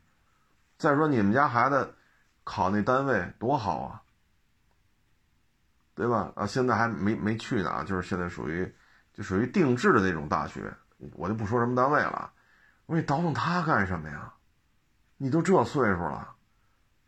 [0.78, 1.96] 再说你们家孩子
[2.44, 4.02] 考那单位多好啊，
[5.94, 6.34] 对吧？
[6.36, 8.70] 啊，现在还没没去呢，就是现在属于
[9.14, 10.74] 就属于定制的那种大学，
[11.14, 12.34] 我就不说什么单位了。
[12.86, 14.34] 我说你倒腾他干什么呀？
[15.18, 16.36] 你都这岁数了，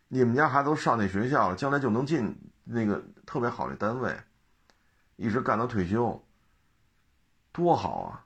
[0.08, 4.18] 你们家孩子都上那学校了，将来就能进那个特别好的单位，
[5.18, 6.24] 一直干到退休，
[7.52, 8.26] 多好啊！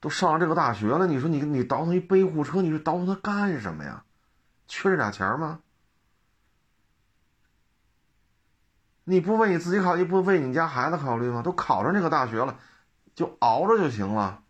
[0.00, 4.04] 都上了这个大学了，你说你你倒腾一背护车，你说倒腾它干什么呀？
[4.68, 5.60] 缺这俩钱吗？
[9.04, 11.40] 你不为你自己考虑，不为你家孩子考虑吗？
[11.40, 12.58] 都考上这个大学了，
[13.14, 14.41] 就熬着就行了。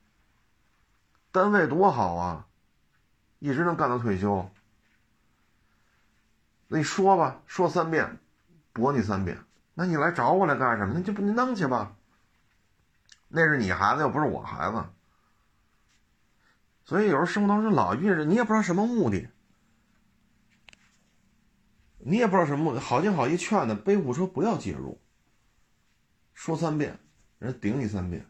[1.32, 2.46] 单位多好啊，
[3.38, 4.48] 一直能干到退休。
[6.68, 8.18] 那你说吧，说三遍，
[8.72, 9.38] 驳你三遍。
[9.74, 10.92] 那你来找我来干什么？
[10.94, 11.96] 那就不你弄去吧。
[13.28, 14.84] 那是你孩子，又不是我孩子。
[16.84, 19.30] 所以有时候生活当中老遇着，你也不知道什么目的。
[22.04, 25.00] 你也不知道什么目的，好心好意劝的，背护车不要介入。
[26.34, 26.98] 说三遍，
[27.38, 28.26] 人顶你三遍，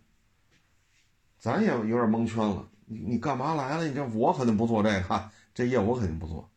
[1.38, 2.68] 咱也有点蒙圈了。
[2.92, 3.86] 你你干嘛来了？
[3.86, 6.50] 你这我肯定不做这个，这业务我肯定不做。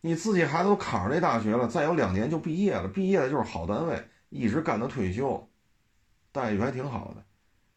[0.00, 5.48] 你自己孩子都考上这大学了，再有两年就毕业了，毕业了就是好单位，一直干到退休，
[6.30, 7.24] 待遇还挺好的，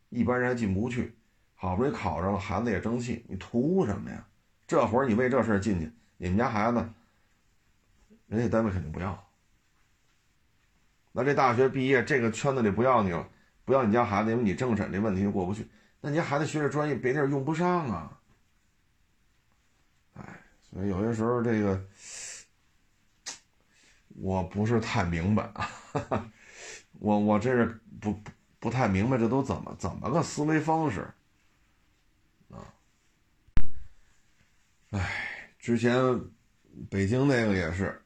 [0.10, 1.16] 一般人还进不去。
[1.56, 4.28] 好不容易考上了，孩子也争气，你图什么呀？
[4.68, 6.89] 这会儿你为这事进去，你们家孩子。
[8.28, 9.28] 人家单位肯定不要，
[11.12, 13.28] 那这大学毕业这个圈子里不要你了，
[13.66, 15.68] 不要你家孩子，因为你政审这问题就过不去。
[16.02, 18.20] 那你家孩子学这专业，别地儿用不上啊。
[20.16, 21.82] 哎，所以有些时候这个
[24.20, 26.30] 我不是太明白啊，
[26.99, 31.08] 我我这是不不不太明白，这都怎么怎么个思维方式
[32.49, 32.74] 啊？
[34.89, 36.20] 哎，之前
[36.89, 37.97] 北京那个也是。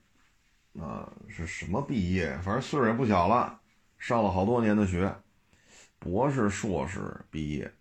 [0.77, 2.37] 啊，是什么毕业？
[2.39, 3.61] 反正岁数也不小了，
[3.97, 5.15] 上了好多年的学，
[5.99, 7.73] 博士、硕士毕业，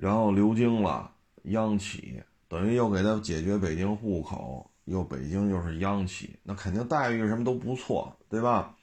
[0.00, 8.76] 然后流经了，央企，等于又给他解决北京户口，又北京又是央企，那肯定待遇什么都不错，对吧？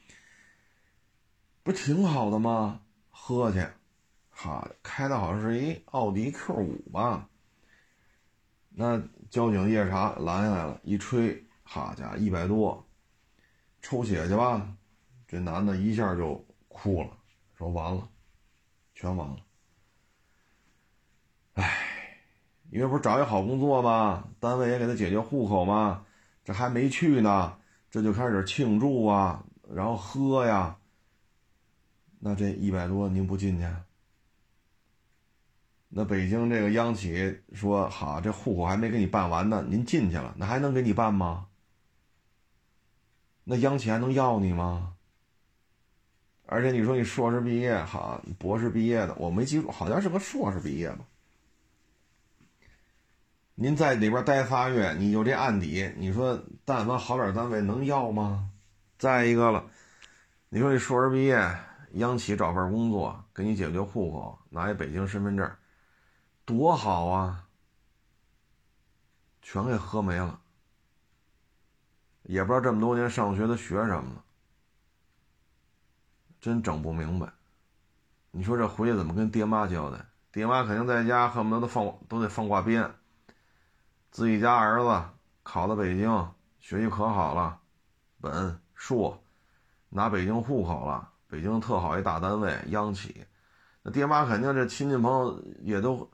[1.63, 2.82] 不挺好的吗？
[3.09, 3.66] 喝去，
[4.30, 7.30] 哈，开的好像是一奥迪 Q 五吧？
[8.70, 12.86] 那交警夜查拦下来了，一吹，好家伙，一百多。
[13.82, 14.76] 抽血去吧，
[15.28, 17.09] 这男的一下就哭了，
[17.57, 18.09] 说完了，
[18.93, 19.45] 全完了。
[21.56, 21.78] 唉，
[22.70, 24.30] 因为不是找一好工作吗？
[24.39, 26.06] 单位也给他解决户口吗？
[26.43, 27.58] 这还没去呢，
[27.89, 29.43] 这就开始庆祝啊，
[29.74, 30.78] 然后喝呀。
[32.20, 33.66] 那这一百多您不进去？
[35.88, 41.47] 那北京这个央企说好，这户口还没给你办完呢，您进去了，那还能给你办吗？
[43.45, 44.95] 那央企还能要你吗？
[46.47, 51.06] 而且你说你硕士毕业，好，博士毕业的，我没记住，好像是个硕士毕业吧？
[53.58, 58.51] 您在里边待仨月，你有这案底，你说但凡好点单位能要吗？
[58.97, 59.64] 再一个了，
[60.49, 61.58] 你说你硕士毕业，
[61.93, 65.49] 央企找份工作，给你解决户口，拿一北京身份证，
[66.43, 67.47] 多好啊！
[69.41, 70.41] 全给喝没了。
[72.24, 74.24] 也不知道这么多年上学都学什么了，
[76.41, 77.32] 真整不明白。
[78.32, 80.06] 你说这回去怎么跟爹妈交代？
[80.34, 82.93] 爹妈肯定在家恨不得都放都得放挂鞭。
[84.16, 85.03] 自己家儿子
[85.43, 87.59] 考到北京，学习可好了，
[88.22, 89.22] 本硕，
[89.89, 93.26] 拿北京户口了，北京特好一大单位，央企。
[93.84, 96.09] 那爹妈肯定这亲戚朋友也都，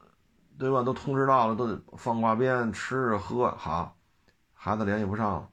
[0.58, 0.82] 对吧？
[0.82, 3.96] 都通知到了，都得放挂鞭，吃喝好，
[4.56, 5.50] 孩子联系不上了。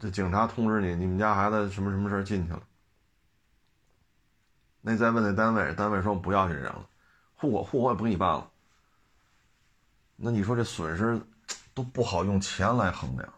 [0.00, 2.62] 这警察通知你，你们家孩子什么什么事进去了？
[4.80, 6.88] 那再问那单位，单位说不要这人了，
[7.36, 8.50] 户口户口也不给你办了。
[10.16, 11.20] 那你说这损失
[11.74, 13.32] 都不好用钱来衡量。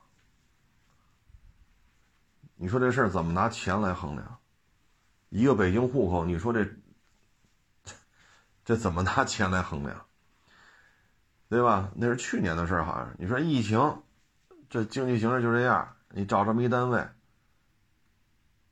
[2.55, 4.39] 你说这事儿怎么拿钱来衡量？
[5.29, 6.67] 一个北京户口，你说这
[8.65, 10.07] 这怎么拿钱来衡量？
[11.49, 11.91] 对吧？
[11.95, 14.03] 那是去年的事儿，好像你说疫情，
[14.69, 15.97] 这经济形势就这样。
[16.11, 17.07] 你找这么一单位，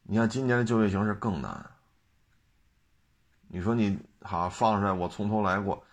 [0.02, 1.70] 你看今年的就业形势更难。
[3.48, 5.84] 你说你好放出来，我从头来过，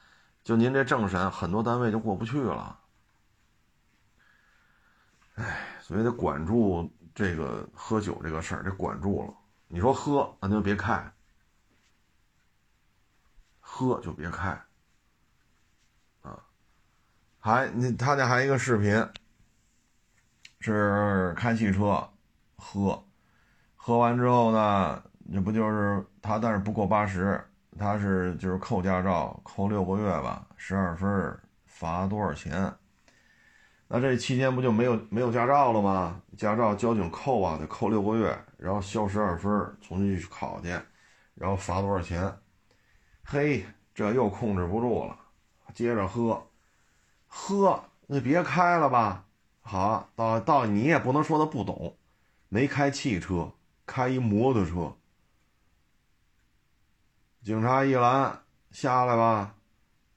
[0.44, 2.80] 就您这政审，很多单位就过不去了。
[5.36, 9.34] 哎，所以得管住这个喝酒这个事儿，得管住了。
[9.68, 11.12] 你说喝，那就别开，
[13.60, 14.50] 喝就别开。
[16.22, 16.40] 啊，
[17.40, 19.08] 还你他家还一个视频。
[20.66, 22.10] 是开汽车，
[22.56, 23.04] 喝，
[23.76, 26.40] 喝完之后呢，这不就是他？
[26.40, 27.46] 但是不过八十，
[27.78, 32.74] 他是就是扣驾照扣六个月吧，十二分罚多少钱？
[33.88, 36.22] 那这期间不就没有没有驾照了吗？
[36.38, 39.52] 驾照交警扣啊，得扣六个月，然后消十二分，
[39.82, 40.70] 重新去考去，
[41.36, 42.34] 然后罚多少钱？
[43.24, 45.18] 嘿，这又控制不住了，
[45.74, 46.48] 接着喝，
[47.28, 49.26] 喝，那别开了吧。
[49.62, 51.96] 好，到到你也不能说他不懂，
[52.50, 53.52] 没开汽车，
[53.86, 54.96] 开一摩托车。
[57.44, 58.42] 警察一拦，
[58.72, 59.58] 下来吧。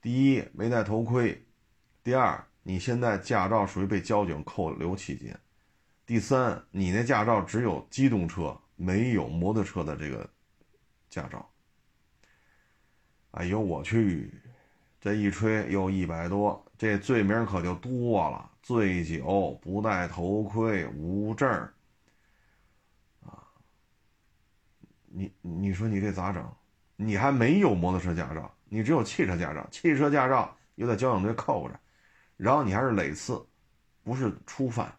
[0.01, 1.37] 第一，没戴头盔；
[2.01, 5.35] 第二，你现在驾照属于被交警扣留期间；
[6.05, 10.29] 第三，你那驾照只有机动车，没有摩托车的这个
[11.09, 11.45] 驾照。
[13.31, 14.33] 哎呦我去，
[15.01, 18.49] 这一吹又一百多，这罪名可就多了。
[18.63, 21.49] 醉酒、不戴头盔、无证
[23.25, 23.43] 啊！
[25.07, 26.49] 你你说你这咋整？
[26.97, 31.79] 你还没有摩托车驾照，你只有汽车驾照，汽车驾照又在交警队扣着，
[32.35, 33.41] 然后你还是累次，
[34.03, 34.93] 不是初犯，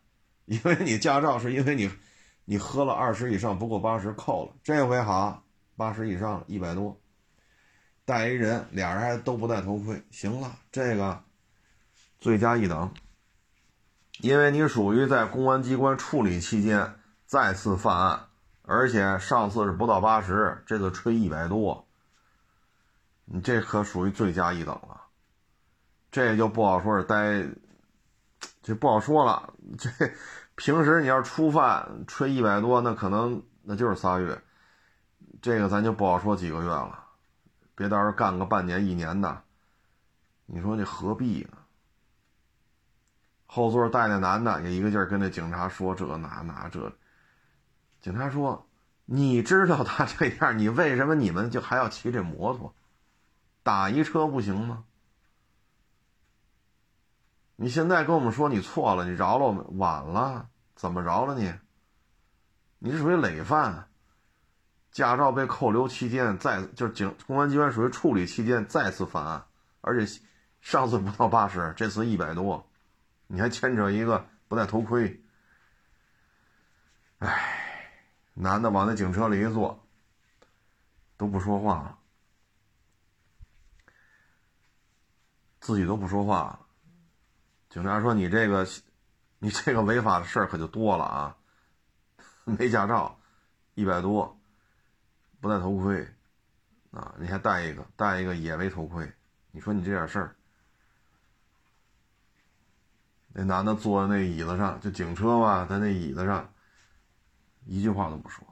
[0.46, 1.90] 因为你驾照是因为你
[2.44, 5.44] 你喝了二十以上不够八十扣了，这回好，
[5.76, 6.98] 八十以上一百多，
[8.04, 11.24] 带一人，俩人还都不戴头盔，行了，这个
[12.20, 12.94] 罪加一等。
[14.20, 16.94] 因为你属于在公安机关处理期间
[17.26, 18.26] 再次犯案，
[18.62, 21.87] 而且上次是不到八十，这次吹一百多，
[23.30, 25.02] 你这可属于罪加一等了，
[26.10, 27.46] 这就不好说是待，
[28.62, 29.52] 这不好说了。
[29.78, 29.90] 这
[30.54, 34.40] 平时你要是初犯吹一百多，那可能那就是仨月，
[35.42, 37.04] 这个咱就不好说几个月了，
[37.74, 39.42] 别到时候干个半年一年的，
[40.46, 41.58] 你说这何必呢？
[43.44, 46.90] 后座带那男的也一个劲儿跟那警察说这那那这，
[48.00, 48.66] 警察说
[49.04, 52.74] ：“你知道他这样，你为什么你们就还要骑这摩托？
[53.68, 54.84] 打一车不行吗？
[57.56, 61.52] 你现在跟我们说你错了，你饶了我们，晚了，怎么饶了你？
[62.78, 63.90] 你是属于累犯，
[64.90, 69.44] 驾照被扣留期间再就是警公安机关属于处理期间再次犯案，
[69.82, 70.22] 而且
[70.62, 72.66] 上次不到八十，这次一百多。”
[73.30, 75.22] 你还牵扯一个不戴头盔，
[77.18, 77.92] 哎，
[78.32, 79.86] 男的往那警车里一坐，
[81.18, 81.97] 都不说话了，
[85.68, 86.60] 自己都不说话了。
[87.68, 88.66] 警察说：“你这个，
[89.38, 91.36] 你这个违法的事儿可就多了啊！
[92.46, 93.20] 没驾照，
[93.74, 94.40] 一百多，
[95.42, 96.08] 不戴头盔，
[96.90, 99.12] 啊，你还戴一个，戴一个也没头盔，
[99.50, 100.34] 你说你这点事儿。”
[103.34, 106.50] 那男的坐在那椅子上，就警车嘛，在那椅子上，
[107.66, 108.42] 一句话都不说。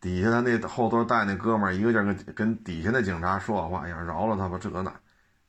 [0.00, 4.98] 底下他那后座带那哥们儿一个劲儿跟跟底下那警察说好话，哎呀，饶了他吧，这个那。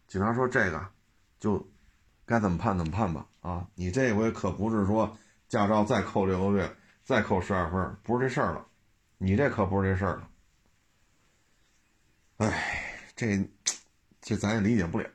[0.10, 0.86] 警察说这个，
[1.40, 1.66] 就
[2.26, 3.26] 该怎么判怎么判吧。
[3.42, 8.68] 啊，你这回可不是说驾照再扣六个月，再扣十二分，不是这事儿了。
[9.20, 10.30] 你这可不是这事儿了。
[12.38, 12.84] 哎，
[13.16, 13.48] 这
[14.20, 15.08] 这咱也理解不了。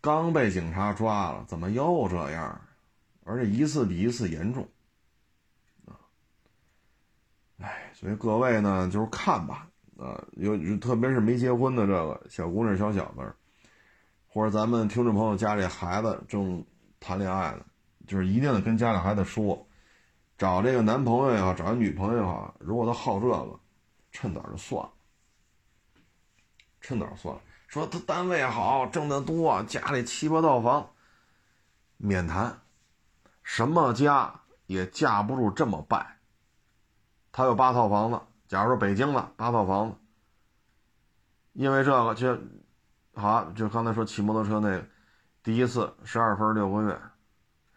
[0.00, 2.60] 刚被警察抓了，怎么又这样？
[3.24, 4.68] 而且一次比一次严重，
[5.86, 5.94] 啊！
[7.60, 13.32] 哎，所以各位呢，就是看吧，啊，有特别是没结婚的这个小姑娘、小小子，
[14.34, 16.64] 或者咱们听众朋友家里孩子正
[16.98, 17.62] 谈恋爱呢，
[18.06, 19.66] 就是一定得跟家里孩子说，
[20.38, 23.60] 找这个男朋友也好，找女朋友也好，如果他好这个，
[24.10, 24.90] 趁早就算了，
[26.80, 27.42] 趁早算了。
[27.66, 30.88] 说他单位好，挣得多，家里七八套房，
[31.98, 32.58] 免谈，
[33.42, 36.20] 什么家也架不住这么败。
[37.32, 38.18] 他有八套房子，
[38.48, 39.96] 假如说北京了八套房子，
[41.52, 42.38] 因为这个就，
[43.14, 44.86] 好，就刚才说骑摩托车那个，
[45.42, 47.00] 第一次十二分六个月，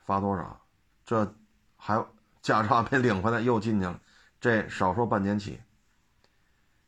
[0.03, 0.65] 罚多少？
[1.03, 1.35] 这
[1.75, 2.05] 还
[2.41, 3.99] 驾照没领回来又进去了，
[4.39, 5.61] 这少说半年起。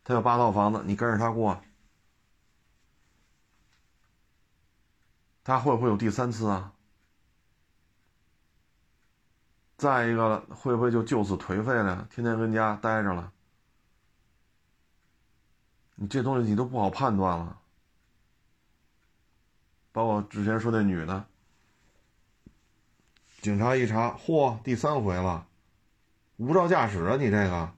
[0.03, 1.61] 他有八套房子，你跟着他过。
[5.43, 6.73] 他会不会有第三次啊？
[9.77, 12.07] 再一个，会不会就就此颓废了？
[12.09, 13.31] 天天跟家待着了？
[15.95, 17.59] 你这东西你都不好判断了。
[19.97, 21.25] 包括之前说那女的，
[23.41, 25.47] 警察一查，嚯，第三回了，
[26.35, 27.17] 无照驾驶啊！
[27.17, 27.73] 你这个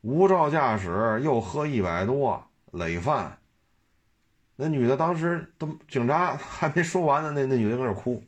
[0.00, 2.42] 无照驾驶又喝一百多，
[2.72, 3.38] 累犯。
[4.56, 8.24] 那女的当时都警察 还没说完呢，那那女的搁那哭。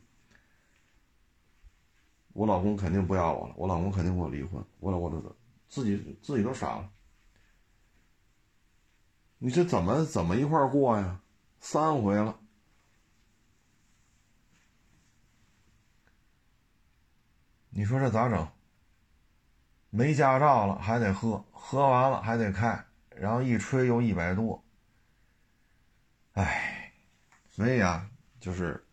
[2.34, 5.34] 我老公肯定不要我了，我老公肯定跟我离婚，我老我都
[5.70, 6.90] 自己自己都傻了。
[9.38, 11.18] 你这怎么怎么一块过呀？
[11.60, 12.38] 三回了，
[17.70, 18.48] 你说这咋整？
[19.90, 24.62] 没驾照了还得喝，喝完了还得开，然后一吹又一百多，
[26.34, 26.92] 哎，
[27.48, 28.06] 所以啊，
[28.38, 28.86] 就是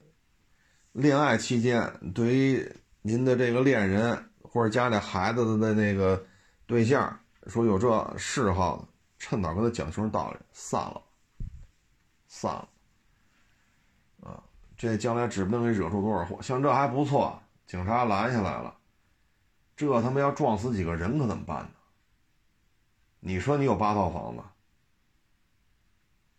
[0.93, 6.25] 恋爱期间，对于您的这个恋人或者家里孩子的那个
[6.65, 8.87] 对象，说有这嗜好，
[9.19, 11.03] 趁早跟他讲清楚道理，散了，
[12.45, 14.43] 散了，啊，
[14.77, 16.39] 这将来指不定给惹出多少祸。
[16.41, 18.75] 像这还不错，警察拦下来了。
[19.75, 21.69] 这他妈要撞死几个人可怎么办呢？
[23.19, 24.43] 你说你有八套房子，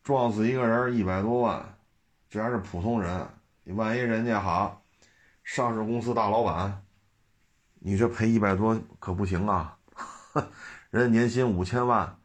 [0.05, 1.77] 撞死一个人一百多万，
[2.31, 3.29] 这还是普通人，
[3.65, 4.81] 你万一人家好，
[5.43, 6.85] 上市公司大老板，
[7.81, 9.77] 你这赔一百多可不行啊！
[10.91, 12.19] 人家年薪五千万，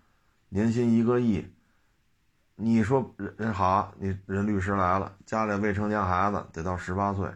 [0.49, 1.45] 年薪一个亿，
[2.64, 7.28] 你说人人好，你人律师来了，家里未成年孩子得到十八岁，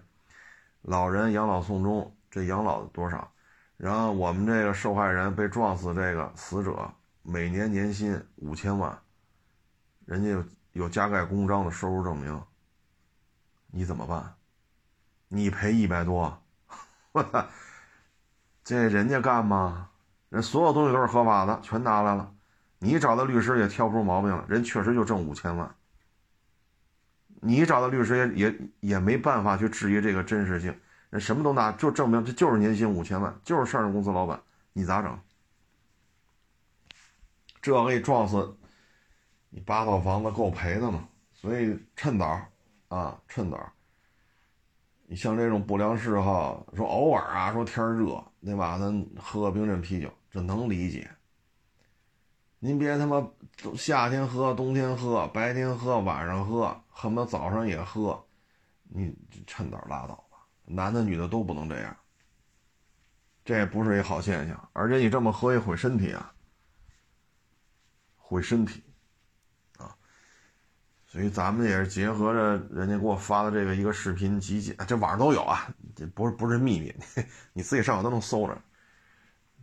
[0.84, 3.32] 老人养老送终，这养老多少？
[3.76, 8.96] 然后我们这个受害人被撞死，这个死者每年年薪五千万，
[10.06, 12.40] 人家有有加盖公章的收入证明，
[13.72, 14.36] 你怎么办？
[15.28, 16.40] 你赔一百多，
[17.14, 17.48] 我操！
[18.64, 19.90] 这人家干吗？
[20.30, 22.35] 人所有东西都是合法的，全拿来了，
[22.80, 25.76] 你找的律师也挑不出毛病了，人确实就挣五千万，
[27.42, 30.78] 你找的律师也也也没办法去质疑这个真实性。
[31.20, 34.38] 什么都拿，就证明这就是年薪五千万，就是上市公司老板，
[34.74, 35.18] 你咋整？
[37.62, 38.58] 这给你撞死，
[39.50, 41.08] 你八套房子够赔的嘛？
[41.34, 42.40] 所以趁早
[42.90, 43.72] 啊，趁早。
[45.08, 48.78] 你像这种不良嗜好，说偶尔啊，说天热，对吧？
[48.78, 51.10] 咱喝个冰镇啤酒，这能理解。
[52.66, 53.24] 您别他妈
[53.78, 58.26] 夏天喝，冬天喝，白天喝，晚上喝，恨不得早上也喝，
[58.90, 60.40] 你趁早拉倒吧。
[60.66, 61.96] 男的女的都不能这样，
[63.44, 64.70] 这不是一好现象。
[64.74, 66.34] 而且你这么喝也毁身体啊，
[68.18, 68.84] 毁身体
[69.78, 69.96] 啊。
[71.06, 76.92] 所以咱们也是结合着人家给我发的这个一个视频集锦，这网上都有啊，这不是不是秘密，
[77.54, 78.60] 你自己上网都能搜着。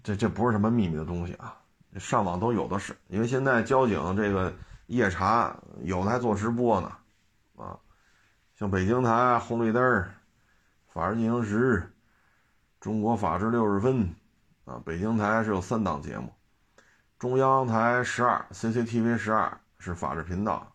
[0.05, 1.62] 这这不是什么秘密的东西啊，
[1.99, 2.97] 上网都有的是。
[3.09, 4.53] 因为现在交警这个
[4.87, 6.93] 夜查有的还做直播呢，
[7.57, 7.79] 啊，
[8.55, 10.05] 像北京台红绿灯。
[10.89, 11.91] 法制进行时，
[12.79, 14.15] 中国法制六十分，
[14.67, 16.31] 啊，北京台是有三档节目，
[17.19, 20.71] 中央台十二，CCTV 十二是法制频道，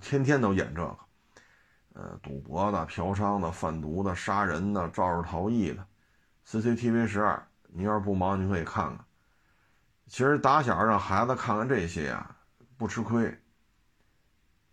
[0.00, 0.96] 天天都演这个，
[1.92, 5.86] 呃，赌博的、嫖娼的、贩毒的、杀人的、肇事逃逸的
[6.46, 9.04] ，CCTV 十二，你要是不忙，你可以看看。
[10.08, 12.34] 其实打小让孩子看看这些呀，
[12.76, 13.26] 不吃亏，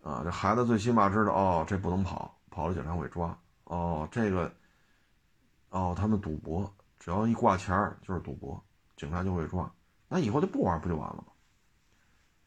[0.02, 3.38] 啊，这孩子最起码知道，哦，这不能跑，跑了警察会抓。
[3.64, 4.50] 哦，这个，
[5.70, 8.64] 哦，他们赌博，只要一挂钱就是赌博，
[8.96, 9.70] 警察就会抓。
[10.08, 11.24] 那以后就不玩，不就完了吗？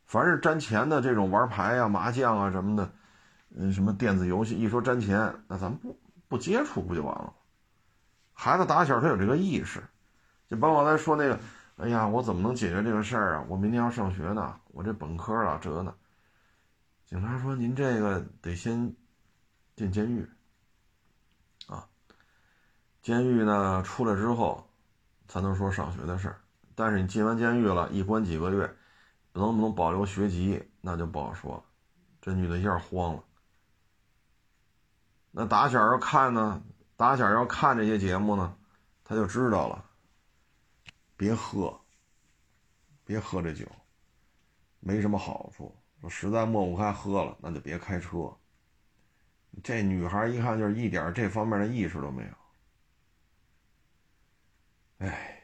[0.06, 2.92] 凡是沾钱的这种玩牌啊、麻将啊什么的，
[3.56, 7.34] 嗯，什么电子游戏，一说沾钱，那咱们不不接触不就完了吗？
[8.34, 9.84] 孩子打小他有这个意识，
[10.48, 11.38] 就包括咱说那个，
[11.80, 13.46] 哎呀，我怎么能解决这个事儿啊？
[13.48, 15.96] 我明天要上学呢，我这本科了，这呢。
[17.06, 18.94] 警察说：“您这个得先
[19.78, 20.30] 进监狱
[21.68, 21.88] 啊。”
[23.02, 24.70] 监狱呢，出来之后，
[25.30, 26.42] 才能说上学的事儿。
[26.76, 28.76] 但是你进完监狱了，一关几个月，
[29.32, 31.64] 能不能保留学籍，那就不好说了。
[32.22, 33.24] 这女的一下慌了。
[35.32, 36.62] 那打小要看呢，
[36.98, 38.54] 打小要看这些节目呢，
[39.06, 39.86] 他就知道了。
[41.20, 41.78] 别喝，
[43.04, 43.66] 别喝这酒，
[44.80, 45.76] 没什么好处。
[46.00, 48.34] 说实在抹不开喝了，那就别开车。
[49.62, 52.30] 这女孩一看就是一点这方面的意识都没有。
[55.00, 55.44] 哎，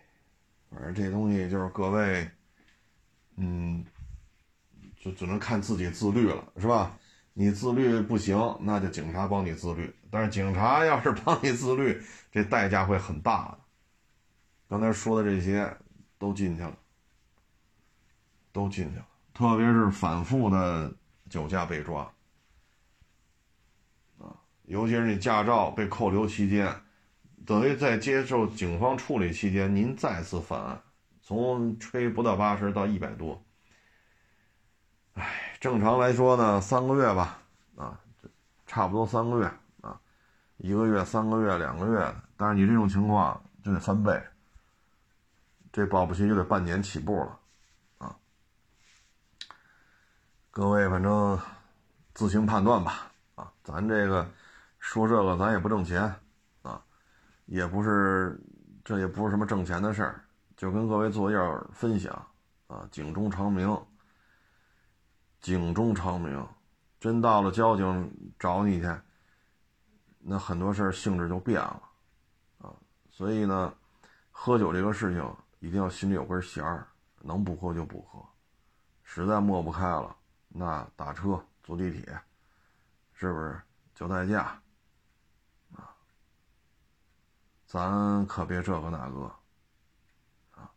[0.69, 2.31] 反正这东西就是各位，
[3.35, 3.83] 嗯，
[4.97, 6.97] 就只能看自己自律了，是吧？
[7.33, 9.93] 你自律不行，那就警察帮你自律。
[10.09, 12.01] 但是警察要是帮你自律，
[12.31, 13.64] 这代价会很大的。
[14.67, 15.71] 刚才说的这些
[16.17, 16.77] 都进去了，
[18.51, 19.07] 都进去了。
[19.33, 20.93] 特别是反复的
[21.29, 22.03] 酒驾被抓，
[24.17, 24.31] 啊，
[24.63, 26.73] 尤其是你驾照被扣留期间。
[27.45, 30.81] 等于在接受警方处理期间，您再次犯案，
[31.21, 33.39] 从吹不到八十到一百多，
[35.13, 37.37] 哎，正常来说呢，三个月吧，
[37.75, 37.99] 啊，
[38.65, 39.51] 差不多三个月
[39.81, 40.01] 啊，
[40.57, 44.19] 一个月、三个月、两个月，但是你这种情况就得翻倍，
[45.75, 47.37] 这保不齐就得半年起步了，
[47.97, 48.15] 啊，
[50.49, 51.37] 各位反正
[52.13, 53.11] 自行判断吧。
[53.35, 54.25] 啊，咱这个
[54.79, 56.15] 说这个咱也不挣钱
[56.61, 56.81] 啊，
[57.47, 58.39] 也不是，
[58.85, 60.23] 这也不是什么挣钱的事儿，
[60.55, 62.25] 就跟各位做一点分享
[62.67, 63.77] 啊，警钟长鸣，
[65.41, 66.47] 警钟长鸣，
[67.01, 68.89] 真到了交警找你去，
[70.19, 71.81] 那很多事儿性质就变了
[72.59, 72.71] 啊，
[73.11, 73.73] 所以呢，
[74.31, 75.35] 喝酒这个事情
[75.65, 76.87] 一定要心里有根弦儿，
[77.21, 78.23] 能不喝就不喝，
[79.01, 80.15] 实在抹不开了，
[80.47, 82.21] 那打车坐地铁。
[83.17, 83.59] 是不是
[83.95, 84.61] 叫代驾
[85.73, 85.89] 啊？
[87.65, 89.21] 咱可别这个那个
[90.51, 90.69] 啊！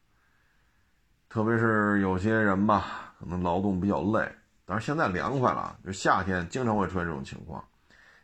[1.29, 4.33] 特别是有些人吧，可能劳动比较累，
[4.65, 7.63] 但是现在凉快了，就夏天经常会出现这种情况。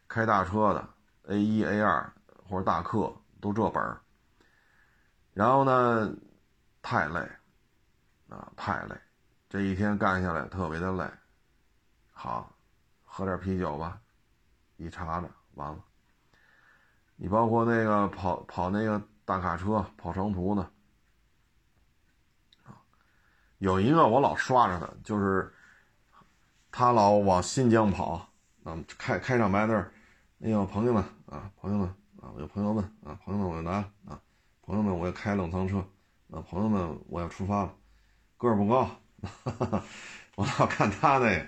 [0.06, 0.88] 开大车的
[1.24, 2.10] A 一、A 二
[2.48, 4.00] 或者大客都这本儿，
[5.32, 6.14] 然后呢，
[6.84, 7.18] 太累
[8.28, 8.94] 啊，太累，
[9.48, 11.10] 这一天干下来特别的累。
[12.12, 12.54] 好，
[13.02, 13.98] 喝点啤酒吧。
[14.76, 15.82] 一查着完了，
[17.16, 20.70] 你包括那个跑跑那个大卡车跑长途的，
[23.58, 25.50] 有一个我老刷着他，就是
[26.70, 28.28] 他老往新疆跑，
[28.62, 29.90] 啊，开开场白那儿，
[30.42, 31.88] 哎呦朋友们啊，朋友们
[32.20, 33.72] 啊，我有朋友们啊，朋友们我就拿
[34.06, 34.20] 啊，
[34.60, 35.82] 朋友们我要开冷藏车，
[36.42, 37.74] 朋友们我要出发了，
[38.36, 38.88] 个儿不高，
[40.36, 41.46] 我老看他那个，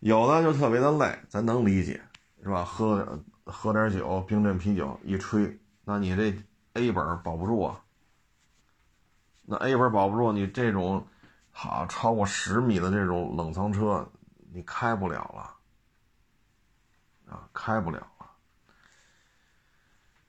[0.00, 2.00] 有的就特别的累，咱能理解。
[2.42, 2.64] 是吧？
[2.64, 6.34] 喝喝点酒，冰镇啤酒一吹，那你这
[6.72, 7.78] A 本保不住啊。
[9.42, 11.06] 那 A 本保不住，你这种
[11.50, 14.10] 好超过十米的这种冷藏车，
[14.54, 15.54] 你开不了了
[17.34, 18.30] 啊，开不了了。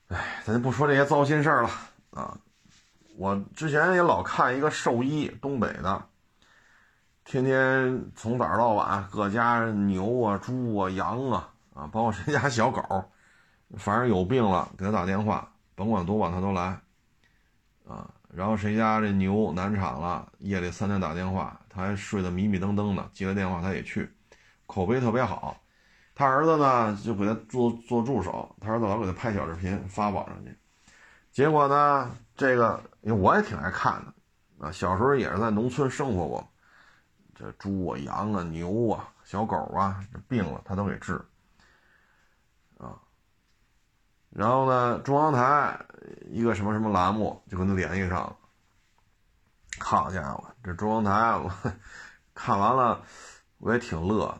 [0.09, 1.69] 哎，咱就不说这些糟心事儿了
[2.09, 2.37] 啊。
[3.21, 6.05] 我之前也老看一个兽医，东北的，
[7.23, 11.47] 天天从早到晚，各家牛啊、猪啊、羊啊。
[11.75, 12.81] 啊，包括谁家小狗，
[13.77, 16.81] 反正有病了，给他打电话，甭管多晚他都来。
[17.87, 24.11] 啊，然后谁家这牛难产了，夜里三点打电话，他还睡得迷迷瞪瞪的，接了电话他也去，
[24.65, 25.55] 口碑特别好。
[26.15, 30.57] 他儿子呢就给他做做助手，他儿子老给他拍小视频发网上去。
[31.31, 36.47] 结果呢，这个因为我也挺爱看的，啊，小时候也是在农村生活过，
[37.33, 41.15] 这猪啊、羊啊、牛啊、小狗啊，这病了他都给治。
[42.77, 42.99] 啊
[44.29, 45.77] 然后呢，中央台
[46.29, 48.35] 一个什么什么栏目就跟他联系上了。
[49.79, 51.51] 好家伙，这中央台我
[52.33, 53.01] 看完了，
[53.57, 54.33] 我也挺乐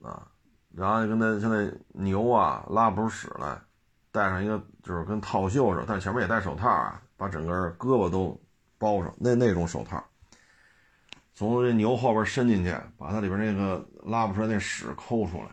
[0.00, 0.26] 的啊。
[0.74, 3.60] 然后就跟他现在牛啊拉不出屎来，
[4.10, 8.40] 戴上一个就是跟套袖似的，但前面也戴手套啊，把整个胳膊都
[8.78, 10.02] 包上，那那种手套，
[11.34, 15.48] 从这牛后边伸进去，把它里边那个拉不出来那屎抠出来。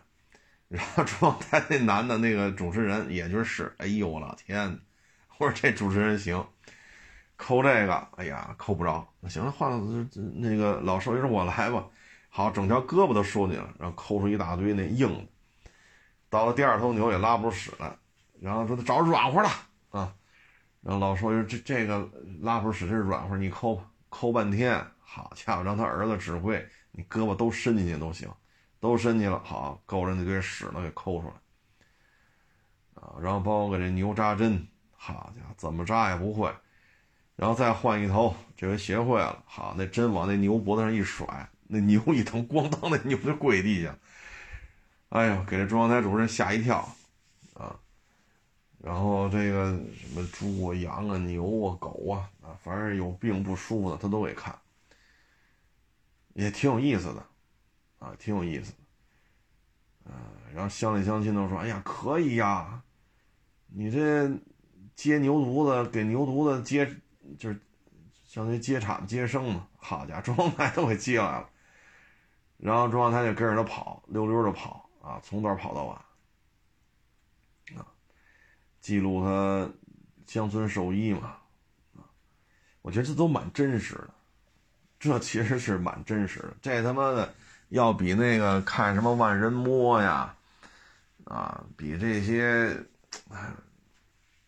[0.68, 4.80] 然后中央台那男的那个主持人也就是屎，哎呦我老天！
[5.38, 6.44] 我说这主持人行，
[7.38, 9.08] 抠这个，哎呀抠不着。
[9.28, 11.86] 行了，换了那个老兽医说我来吧。
[12.30, 15.24] 好，整条胳膊都收进了，然后抠出一大堆那硬的。
[16.30, 17.96] 到了第二头牛也拉不出屎来，
[18.46, 19.50] 然后说他找软和的
[19.90, 20.14] 啊。
[20.82, 22.10] 然后老说这这个
[22.42, 28.30] 拉不出屎这是软和，你抠吧，抠半天，好家伙，让他儿子指挥，你胳膊都伸进去都行。
[28.82, 31.34] 都伸去了，好勾着那堆屎呢，给抠出来
[33.02, 33.16] 啊！
[33.20, 36.54] 然后包括给这牛扎针，好家伙，怎么扎也不会。
[37.36, 43.98] 然后再换一头，这回学会了，好，那针往那牛脖子上一甩，那牛一疼，咣当，那牛就跪地下。
[45.10, 46.88] 哎呦，给这中央台主任吓一跳
[47.56, 47.76] 啊！
[48.86, 54.56] 然后这个什么猪啊、羊啊、牛啊、狗啊啊，反正有病不舒服的，他都给看，
[56.36, 57.26] 也挺有意思的。
[57.98, 58.78] 啊，挺有意思的，
[60.06, 60.14] 嗯，
[60.54, 62.84] 然后乡里乡亲都说：“哎呀，可以呀，
[63.68, 64.30] 你这
[64.96, 66.86] 接牛犊子，给牛犊子接，
[67.40, 67.60] 就是
[68.12, 69.68] 相当于接产接生嘛。
[69.78, 71.50] 好家伙，中央台都给接来了，
[72.58, 76.00] 然后中央台就跟着他跑，溜溜的跑啊，从早跑到晚，
[78.86, 79.68] 记录他
[80.28, 81.38] 乡村兽医嘛，
[82.84, 84.10] 我觉得这都蛮真实的，
[85.00, 87.34] 这其实是蛮真实的，这他妈的。”
[87.70, 90.36] 要比那个看什么万人摸呀，
[91.24, 92.80] 啊，比这些，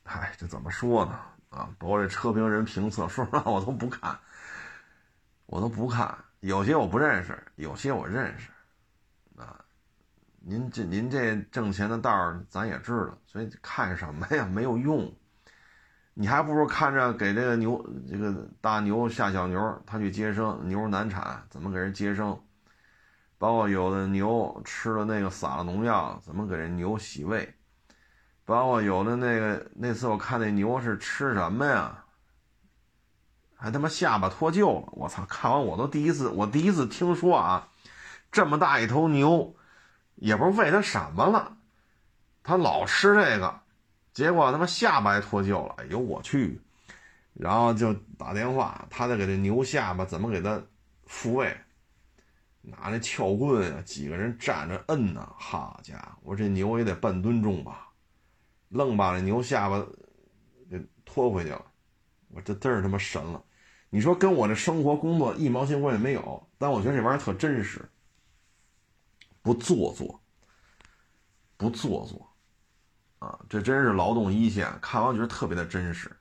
[0.04, 1.20] 哎，这怎么说呢？
[1.50, 4.18] 啊，包括这车评人评测，说实话我都不看，
[5.48, 6.16] 我都不看。
[6.42, 8.50] 有些我不认识，有些我认识，
[10.50, 15.14] 您这您这挣钱的道儿咱也知道，所以看什么呀 没有用，
[16.14, 22.42] 你还不如看着给这个牛这个大牛下小牛，他去接生，牛难产怎么给人接生。
[23.38, 27.54] 包括有的牛吃了那个撒了农药，怎么给人牛洗胃？
[28.46, 32.06] 包括有的那个那次我看那牛是吃什么呀？
[33.58, 34.88] 还他妈下巴脱臼了！
[34.94, 35.26] 我操！
[35.26, 37.68] 看完我都第一次，我第一次听说啊，
[38.32, 39.54] 这么大一头牛，
[40.18, 41.58] 也不是喂它什么了，
[42.44, 43.60] 它老吃这个，
[44.14, 45.76] 结果他妈下巴还脱臼了！
[45.78, 46.62] 哎呦我去！
[47.34, 50.62] 然后就打电话，他得给这牛下巴怎么给它
[51.06, 51.56] 复位？
[52.62, 55.32] 拿那撬棍啊，几个人站着摁呢。
[55.38, 57.90] 好家伙，我这牛也得半吨重吧，
[58.70, 59.86] 愣把那牛下巴
[60.70, 61.64] 给拖回去了。
[62.30, 63.42] 我这真是他妈神了！
[63.90, 67.88] 你说跟我这生活工作一毛钱关系没有，但我觉得这玩意儿特真实，
[69.48, 70.22] 不做作，
[71.56, 72.30] 不做作，
[73.20, 74.78] 啊，这真是劳动一线。
[74.82, 76.14] 看完觉得特别的真实，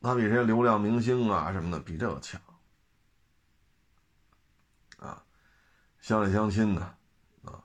[0.00, 2.40] 他比这些流量明星啊什么的比这个强。
[5.00, 5.20] 啊
[6.00, 6.82] 乡里乡亲的，
[7.42, 7.64] 啊，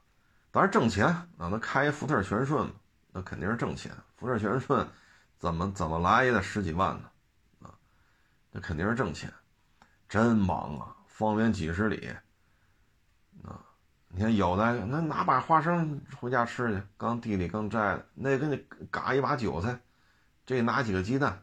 [0.50, 2.68] 当然挣钱啊，那开一福特全顺，
[3.12, 3.96] 那肯定是挣钱。
[4.18, 4.90] 福特全顺，
[5.38, 7.12] 怎么怎么来也得十几万呢，
[7.62, 7.78] 啊，
[8.50, 9.32] 那肯定是挣钱。
[10.10, 12.12] 真忙啊，方圆几十里，
[14.16, 19.78] 你看有的那拿把花生回家吃去，刚地里刚摘的，那给你嘎一把韭菜，
[20.46, 21.38] 这拿几个鸡蛋，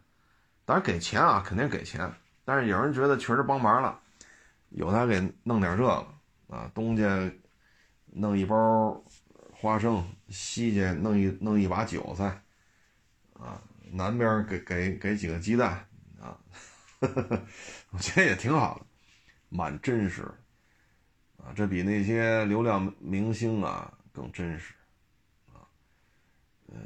[0.65, 2.11] 当然给钱啊，肯定给钱。
[2.47, 4.01] 但是有人觉得确实帮忙了，
[4.71, 6.07] 有的给弄点这个。
[6.49, 7.33] 啊，东家
[8.05, 9.03] 弄一包
[9.55, 12.43] 花生，西家弄一弄一把韭菜，
[13.33, 13.59] 啊，
[13.91, 15.87] 南边给给给几个鸡蛋，
[16.21, 16.37] 啊，
[17.01, 18.85] 我觉得也挺好的，
[19.49, 20.31] 蛮真实，
[21.43, 24.75] 啊，这比那些流量明星啊更真实，
[25.49, 25.67] 啊，
[26.69, 26.79] 嗯，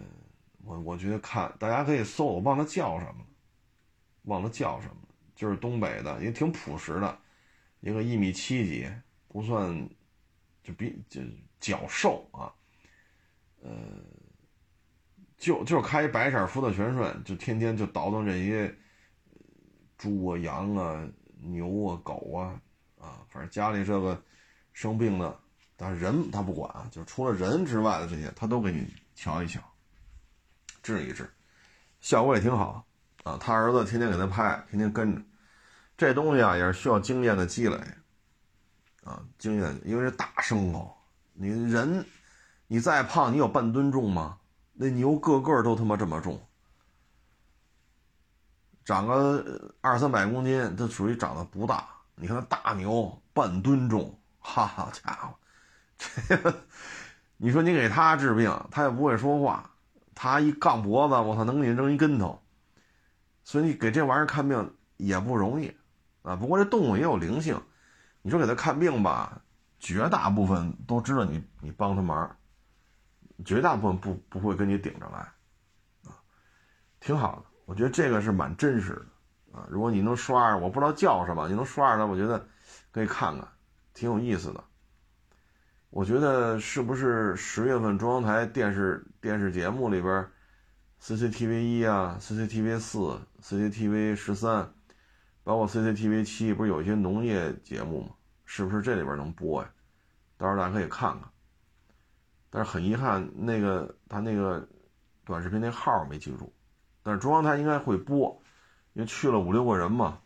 [0.65, 3.25] 我我觉得看大家可以搜，我忘了叫什么，
[4.23, 4.97] 忘了叫什么，
[5.35, 7.19] 就是东北的，也挺朴实的，
[7.81, 8.89] 一个一米七几。
[9.29, 9.87] 不算，
[10.63, 11.21] 就比就
[11.61, 12.49] 较瘦啊，
[13.61, 13.69] 呃，
[15.37, 18.75] 就就开白色福特全顺，就天天就倒腾这些
[19.99, 21.07] 猪啊、羊啊、
[21.39, 22.59] 牛啊、狗啊，
[22.99, 24.25] 啊，反正家里这个
[24.77, 25.35] 生病的，
[25.75, 29.59] 但人他不管，就除了人之外的这些，他都给你瞧一瞧，
[30.83, 31.27] 治一治，
[32.03, 32.85] 效果也挺好
[33.25, 33.39] 啊。
[33.41, 35.23] 他儿子天天给他拍，天天跟着，
[35.97, 37.81] 这东西啊也是需要经验的积累。
[39.03, 40.95] 啊，经验，因为是大牲口，
[41.33, 42.05] 你人，
[42.67, 44.37] 你再胖，你有半吨重吗？
[44.75, 46.39] 那牛个个都他妈这么重，
[48.85, 51.89] 长个二三百公斤，它属于长得不大。
[52.15, 54.19] 你看那大牛半吨重，
[54.55, 55.35] 好家伙，
[55.97, 56.55] 这个，
[57.37, 59.71] 你说你给他治病，他也不会说话，
[60.15, 62.43] 他一杠脖子，我操，能给你扔一跟头。
[63.45, 65.77] 所以你给这玩意儿看病也不容易
[66.23, 66.35] 啊。
[66.37, 67.61] 不过这动物也有灵性。
[68.23, 69.41] 你说给他看病吧，
[69.79, 72.37] 绝大部分都知道你你帮他忙，
[73.45, 75.19] 绝大部分不不会跟你顶着来，
[76.11, 76.19] 啊，
[76.99, 78.95] 挺好的，我觉得这个是蛮真实
[79.53, 82.45] 的，啊，如果你能刷，我不知道叫什么，你能刷着它，我觉得
[82.91, 83.47] 可以看看，
[83.97, 84.63] 挺有意思的。
[85.89, 90.29] 我觉得是不是十月份中央台电视电视节目里边
[91.01, 94.71] ，CCTV 一啊，CCTV 四，CCTV 十三。
[95.43, 98.11] 包括 CCTV 七不是有一些农业节目吗？
[98.45, 99.71] 是不是这里边能播呀？
[100.37, 101.31] 到时候大家可以看看。
[102.51, 104.69] 但是很遗憾，那个他那个
[105.25, 106.53] 短视频那号没记住。
[107.03, 108.43] 但是中央台应该会播，
[108.93, 110.19] 因为去了五六个人嘛。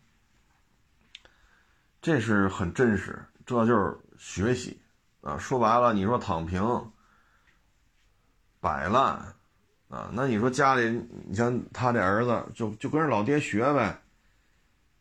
[2.01, 4.81] 这是很真实，这就是学习
[5.23, 5.37] 啊！
[5.37, 6.63] 说白了，你说躺平、
[8.61, 9.17] 摆烂
[9.89, 14.01] 啊，那你说家里，你像他这儿子，就就跟着老爹学呗。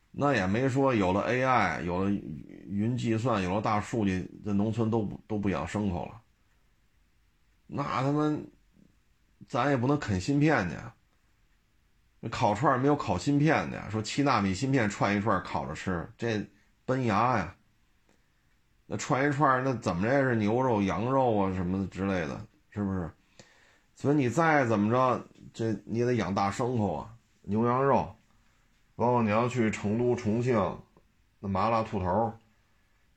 [0.09, 6.19] 那也没说有了 AI，有了云计算，有了大数据，这农村都都不养牲口了。
[7.67, 8.35] 那他妈，
[9.47, 10.75] 咱也不能啃芯片去。
[12.19, 16.43] 那烤串没有烤芯片的，说七纳米芯片串一串烤着吃，这
[16.85, 17.55] 崩牙呀。
[18.91, 23.07] 那串一串，那怎么着也是牛肉、羊肉啊什么的之类的，是不是？
[23.93, 25.23] 所以你再怎么着，
[25.53, 27.13] 这你也得养大牲口啊，
[27.43, 28.15] 牛羊肉。
[28.95, 30.57] 包括你要去成都、重庆，
[31.39, 32.33] 那麻辣兔头，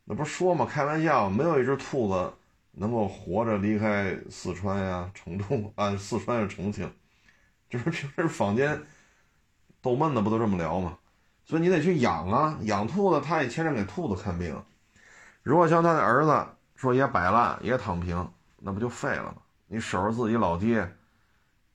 [0.05, 0.67] 那不是说嘛？
[0.67, 2.35] 开玩笑，没有一只兔子
[2.73, 6.93] 能够活着离开四川呀、成都啊，四川是重庆，
[7.71, 8.79] 就是平时坊间
[9.81, 10.99] 逗闷子不都这么聊吗？
[11.45, 14.63] 所以你得去养啊，养兔子，他也牵着给兔子看病。
[15.43, 19.37] 如果像他的儿子说也摆烂、也躺平，那不就废了吗？
[19.67, 20.97] 你守着自己老爹，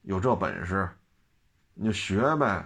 [0.03, 0.89] 有这本事，
[1.73, 2.65] 你就学呗。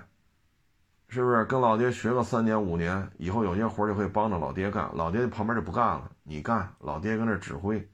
[1.07, 7.91] 是不是跟老爹学个三年五年，以后有些活就可以帮着老爹干，老爹旁边就不干了，你干，老爹跟那指挥。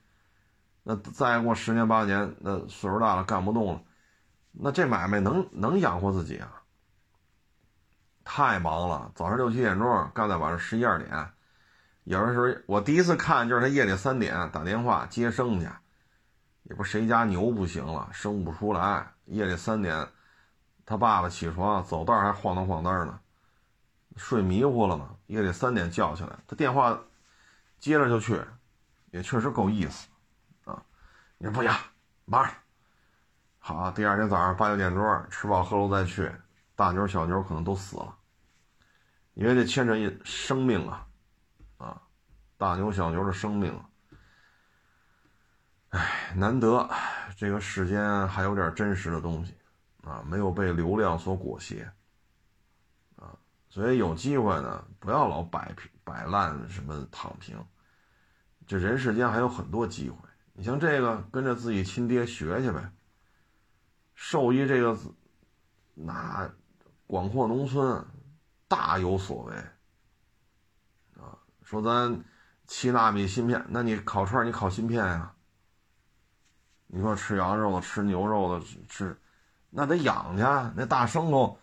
[0.84, 3.82] 那再过十年八年，那岁数大了干不动了，
[4.52, 6.62] 那这买卖能能养活自己啊？
[8.24, 11.28] 太忙了，早上六七点钟干到晚上十一二点，
[12.08, 15.68] 有的时候我第一次看就是他夜里三点打电话接生去，
[16.64, 20.08] 也不谁家牛不行了，生不出来，夜里三点。
[20.86, 23.20] 他爸爸起床走道还晃荡晃荡呢，
[24.16, 26.98] 睡迷糊了嘛，夜里三点叫起来，他电话
[27.78, 28.40] 接着就去，
[29.12, 30.08] 也确实够意思
[30.64, 30.82] 啊。
[31.38, 31.70] 你说不行，
[32.24, 32.50] 忙。
[33.60, 36.32] 好，第二天早上八九点钟吃饱喝足再去，
[36.74, 38.16] 大牛小牛可能都死了，
[39.34, 41.06] 因为这牵扯一生命，啊，
[42.58, 43.80] 大牛小牛的生命。
[45.90, 46.90] 哎，难得
[47.36, 49.56] 这个世间还有点真实的东西。
[50.04, 51.86] 啊，没有被流量所裹挟，
[53.18, 53.36] 啊，
[53.68, 57.62] 所以有机会呢，不要老摆平、摆烂，什么躺平。
[58.66, 60.18] 这人世间还有很多机会，
[60.54, 62.90] 你像这个，跟着自己亲爹学去呗。
[64.16, 64.98] 兽医这个，
[65.94, 66.50] 那
[67.06, 68.06] 广阔农村
[68.70, 69.56] 大有所为。
[71.22, 72.24] 啊，说咱
[72.68, 75.34] 七纳米芯片，那你烤串你烤芯片呀？
[76.88, 79.20] 你说吃羊肉的，吃牛肉的，吃。
[79.70, 80.42] 那得养去，
[80.76, 81.60] 那大牲口，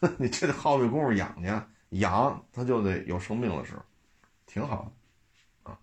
[0.18, 1.50] 你这得耗费功夫养去，
[1.98, 3.82] 养它就得有生命的时候，
[4.46, 4.90] 挺好
[5.62, 5.78] 啊。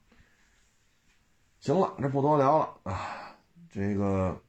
[1.59, 3.35] 行了，这不多聊了啊。
[3.69, 4.41] 这个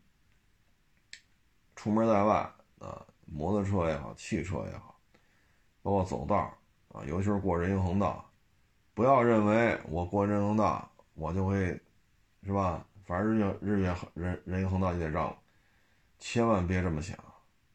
[1.76, 2.36] 出门在外
[2.78, 4.98] 啊，摩托车也好，汽车也好，
[5.82, 6.36] 包括走道
[6.88, 8.29] 啊，尤其是过人行横道，
[9.00, 11.68] 不要认为我过人行道我就会，
[12.44, 12.84] 是吧？
[13.06, 15.34] 反正日月日月人人行横道就得让。
[16.18, 17.16] 千万别这么想，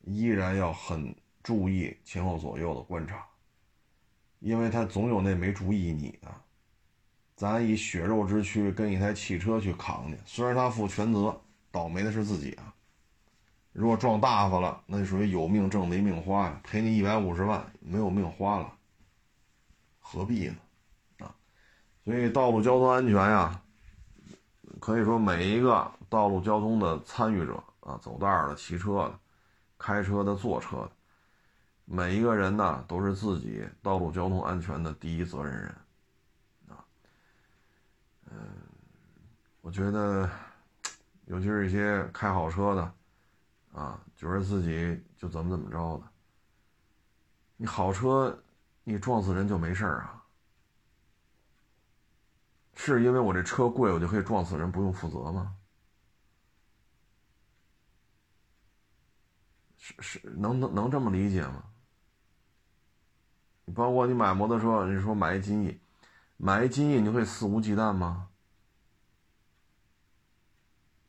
[0.03, 3.25] 依然要很注意前后左右的观察，
[4.37, 6.31] 因为他总有那没注意你的。
[7.35, 12.71] 咱以血肉之躯跟一台汽车去扛去，虽然他负全责，倒霉的是自己啊。
[13.73, 18.71] 如果撞大发了，那就属于有命挣没命花呀，赔你一百五十万，没有命花了，
[19.99, 20.57] 何必呢？
[22.05, 23.61] 所以道路交通安全呀，
[24.79, 27.61] 可以说每一个道路交通的参与者。
[27.81, 29.19] 啊，走道的、骑车的、
[29.77, 30.91] 开车的、坐车的，
[31.85, 35.75] 每一个人呢，都是自己道路交通安全的第一责任人。
[36.69, 36.81] 啊，
[38.31, 38.39] 嗯，
[39.61, 40.27] 我觉得，
[41.25, 42.93] 尤其是一些开好车的，
[43.79, 46.03] 啊，觉得自己就怎么怎么着的。
[47.55, 48.35] 你好车，
[48.83, 50.24] 你撞死人就没事儿啊？
[52.75, 55.55] 是因为我这车贵，我就可以撞死人不用负责吗？
[59.77, 61.63] 是是能能能这么理解吗？
[63.73, 65.79] 包括你买摩托车，你说买一金翼，
[66.37, 68.27] 买一金翼，你会肆无忌惮吗？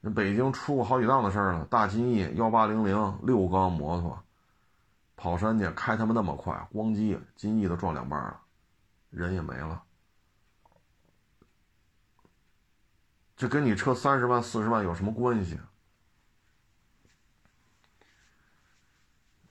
[0.01, 4.23] 那北京出过好几档的事儿了，大金翼幺八零零六缸摩托，
[5.17, 8.41] 跑山去开他妈那么快，咣叽，金翼都撞两半了，
[9.11, 9.83] 人也没了。
[13.37, 15.59] 这跟你车三十万四十万有什么关系？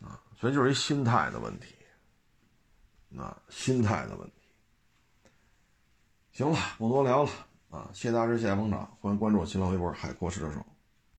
[0.02, 1.76] 啊所以就是一心态的问题，
[3.18, 4.34] 啊，心态的问题。
[6.34, 7.32] 行了，不多聊了
[7.70, 7.90] 啊！
[7.94, 10.66] 谢谢大师，谢谢捧场，欢迎关注我新浪微博“海阔试车手”。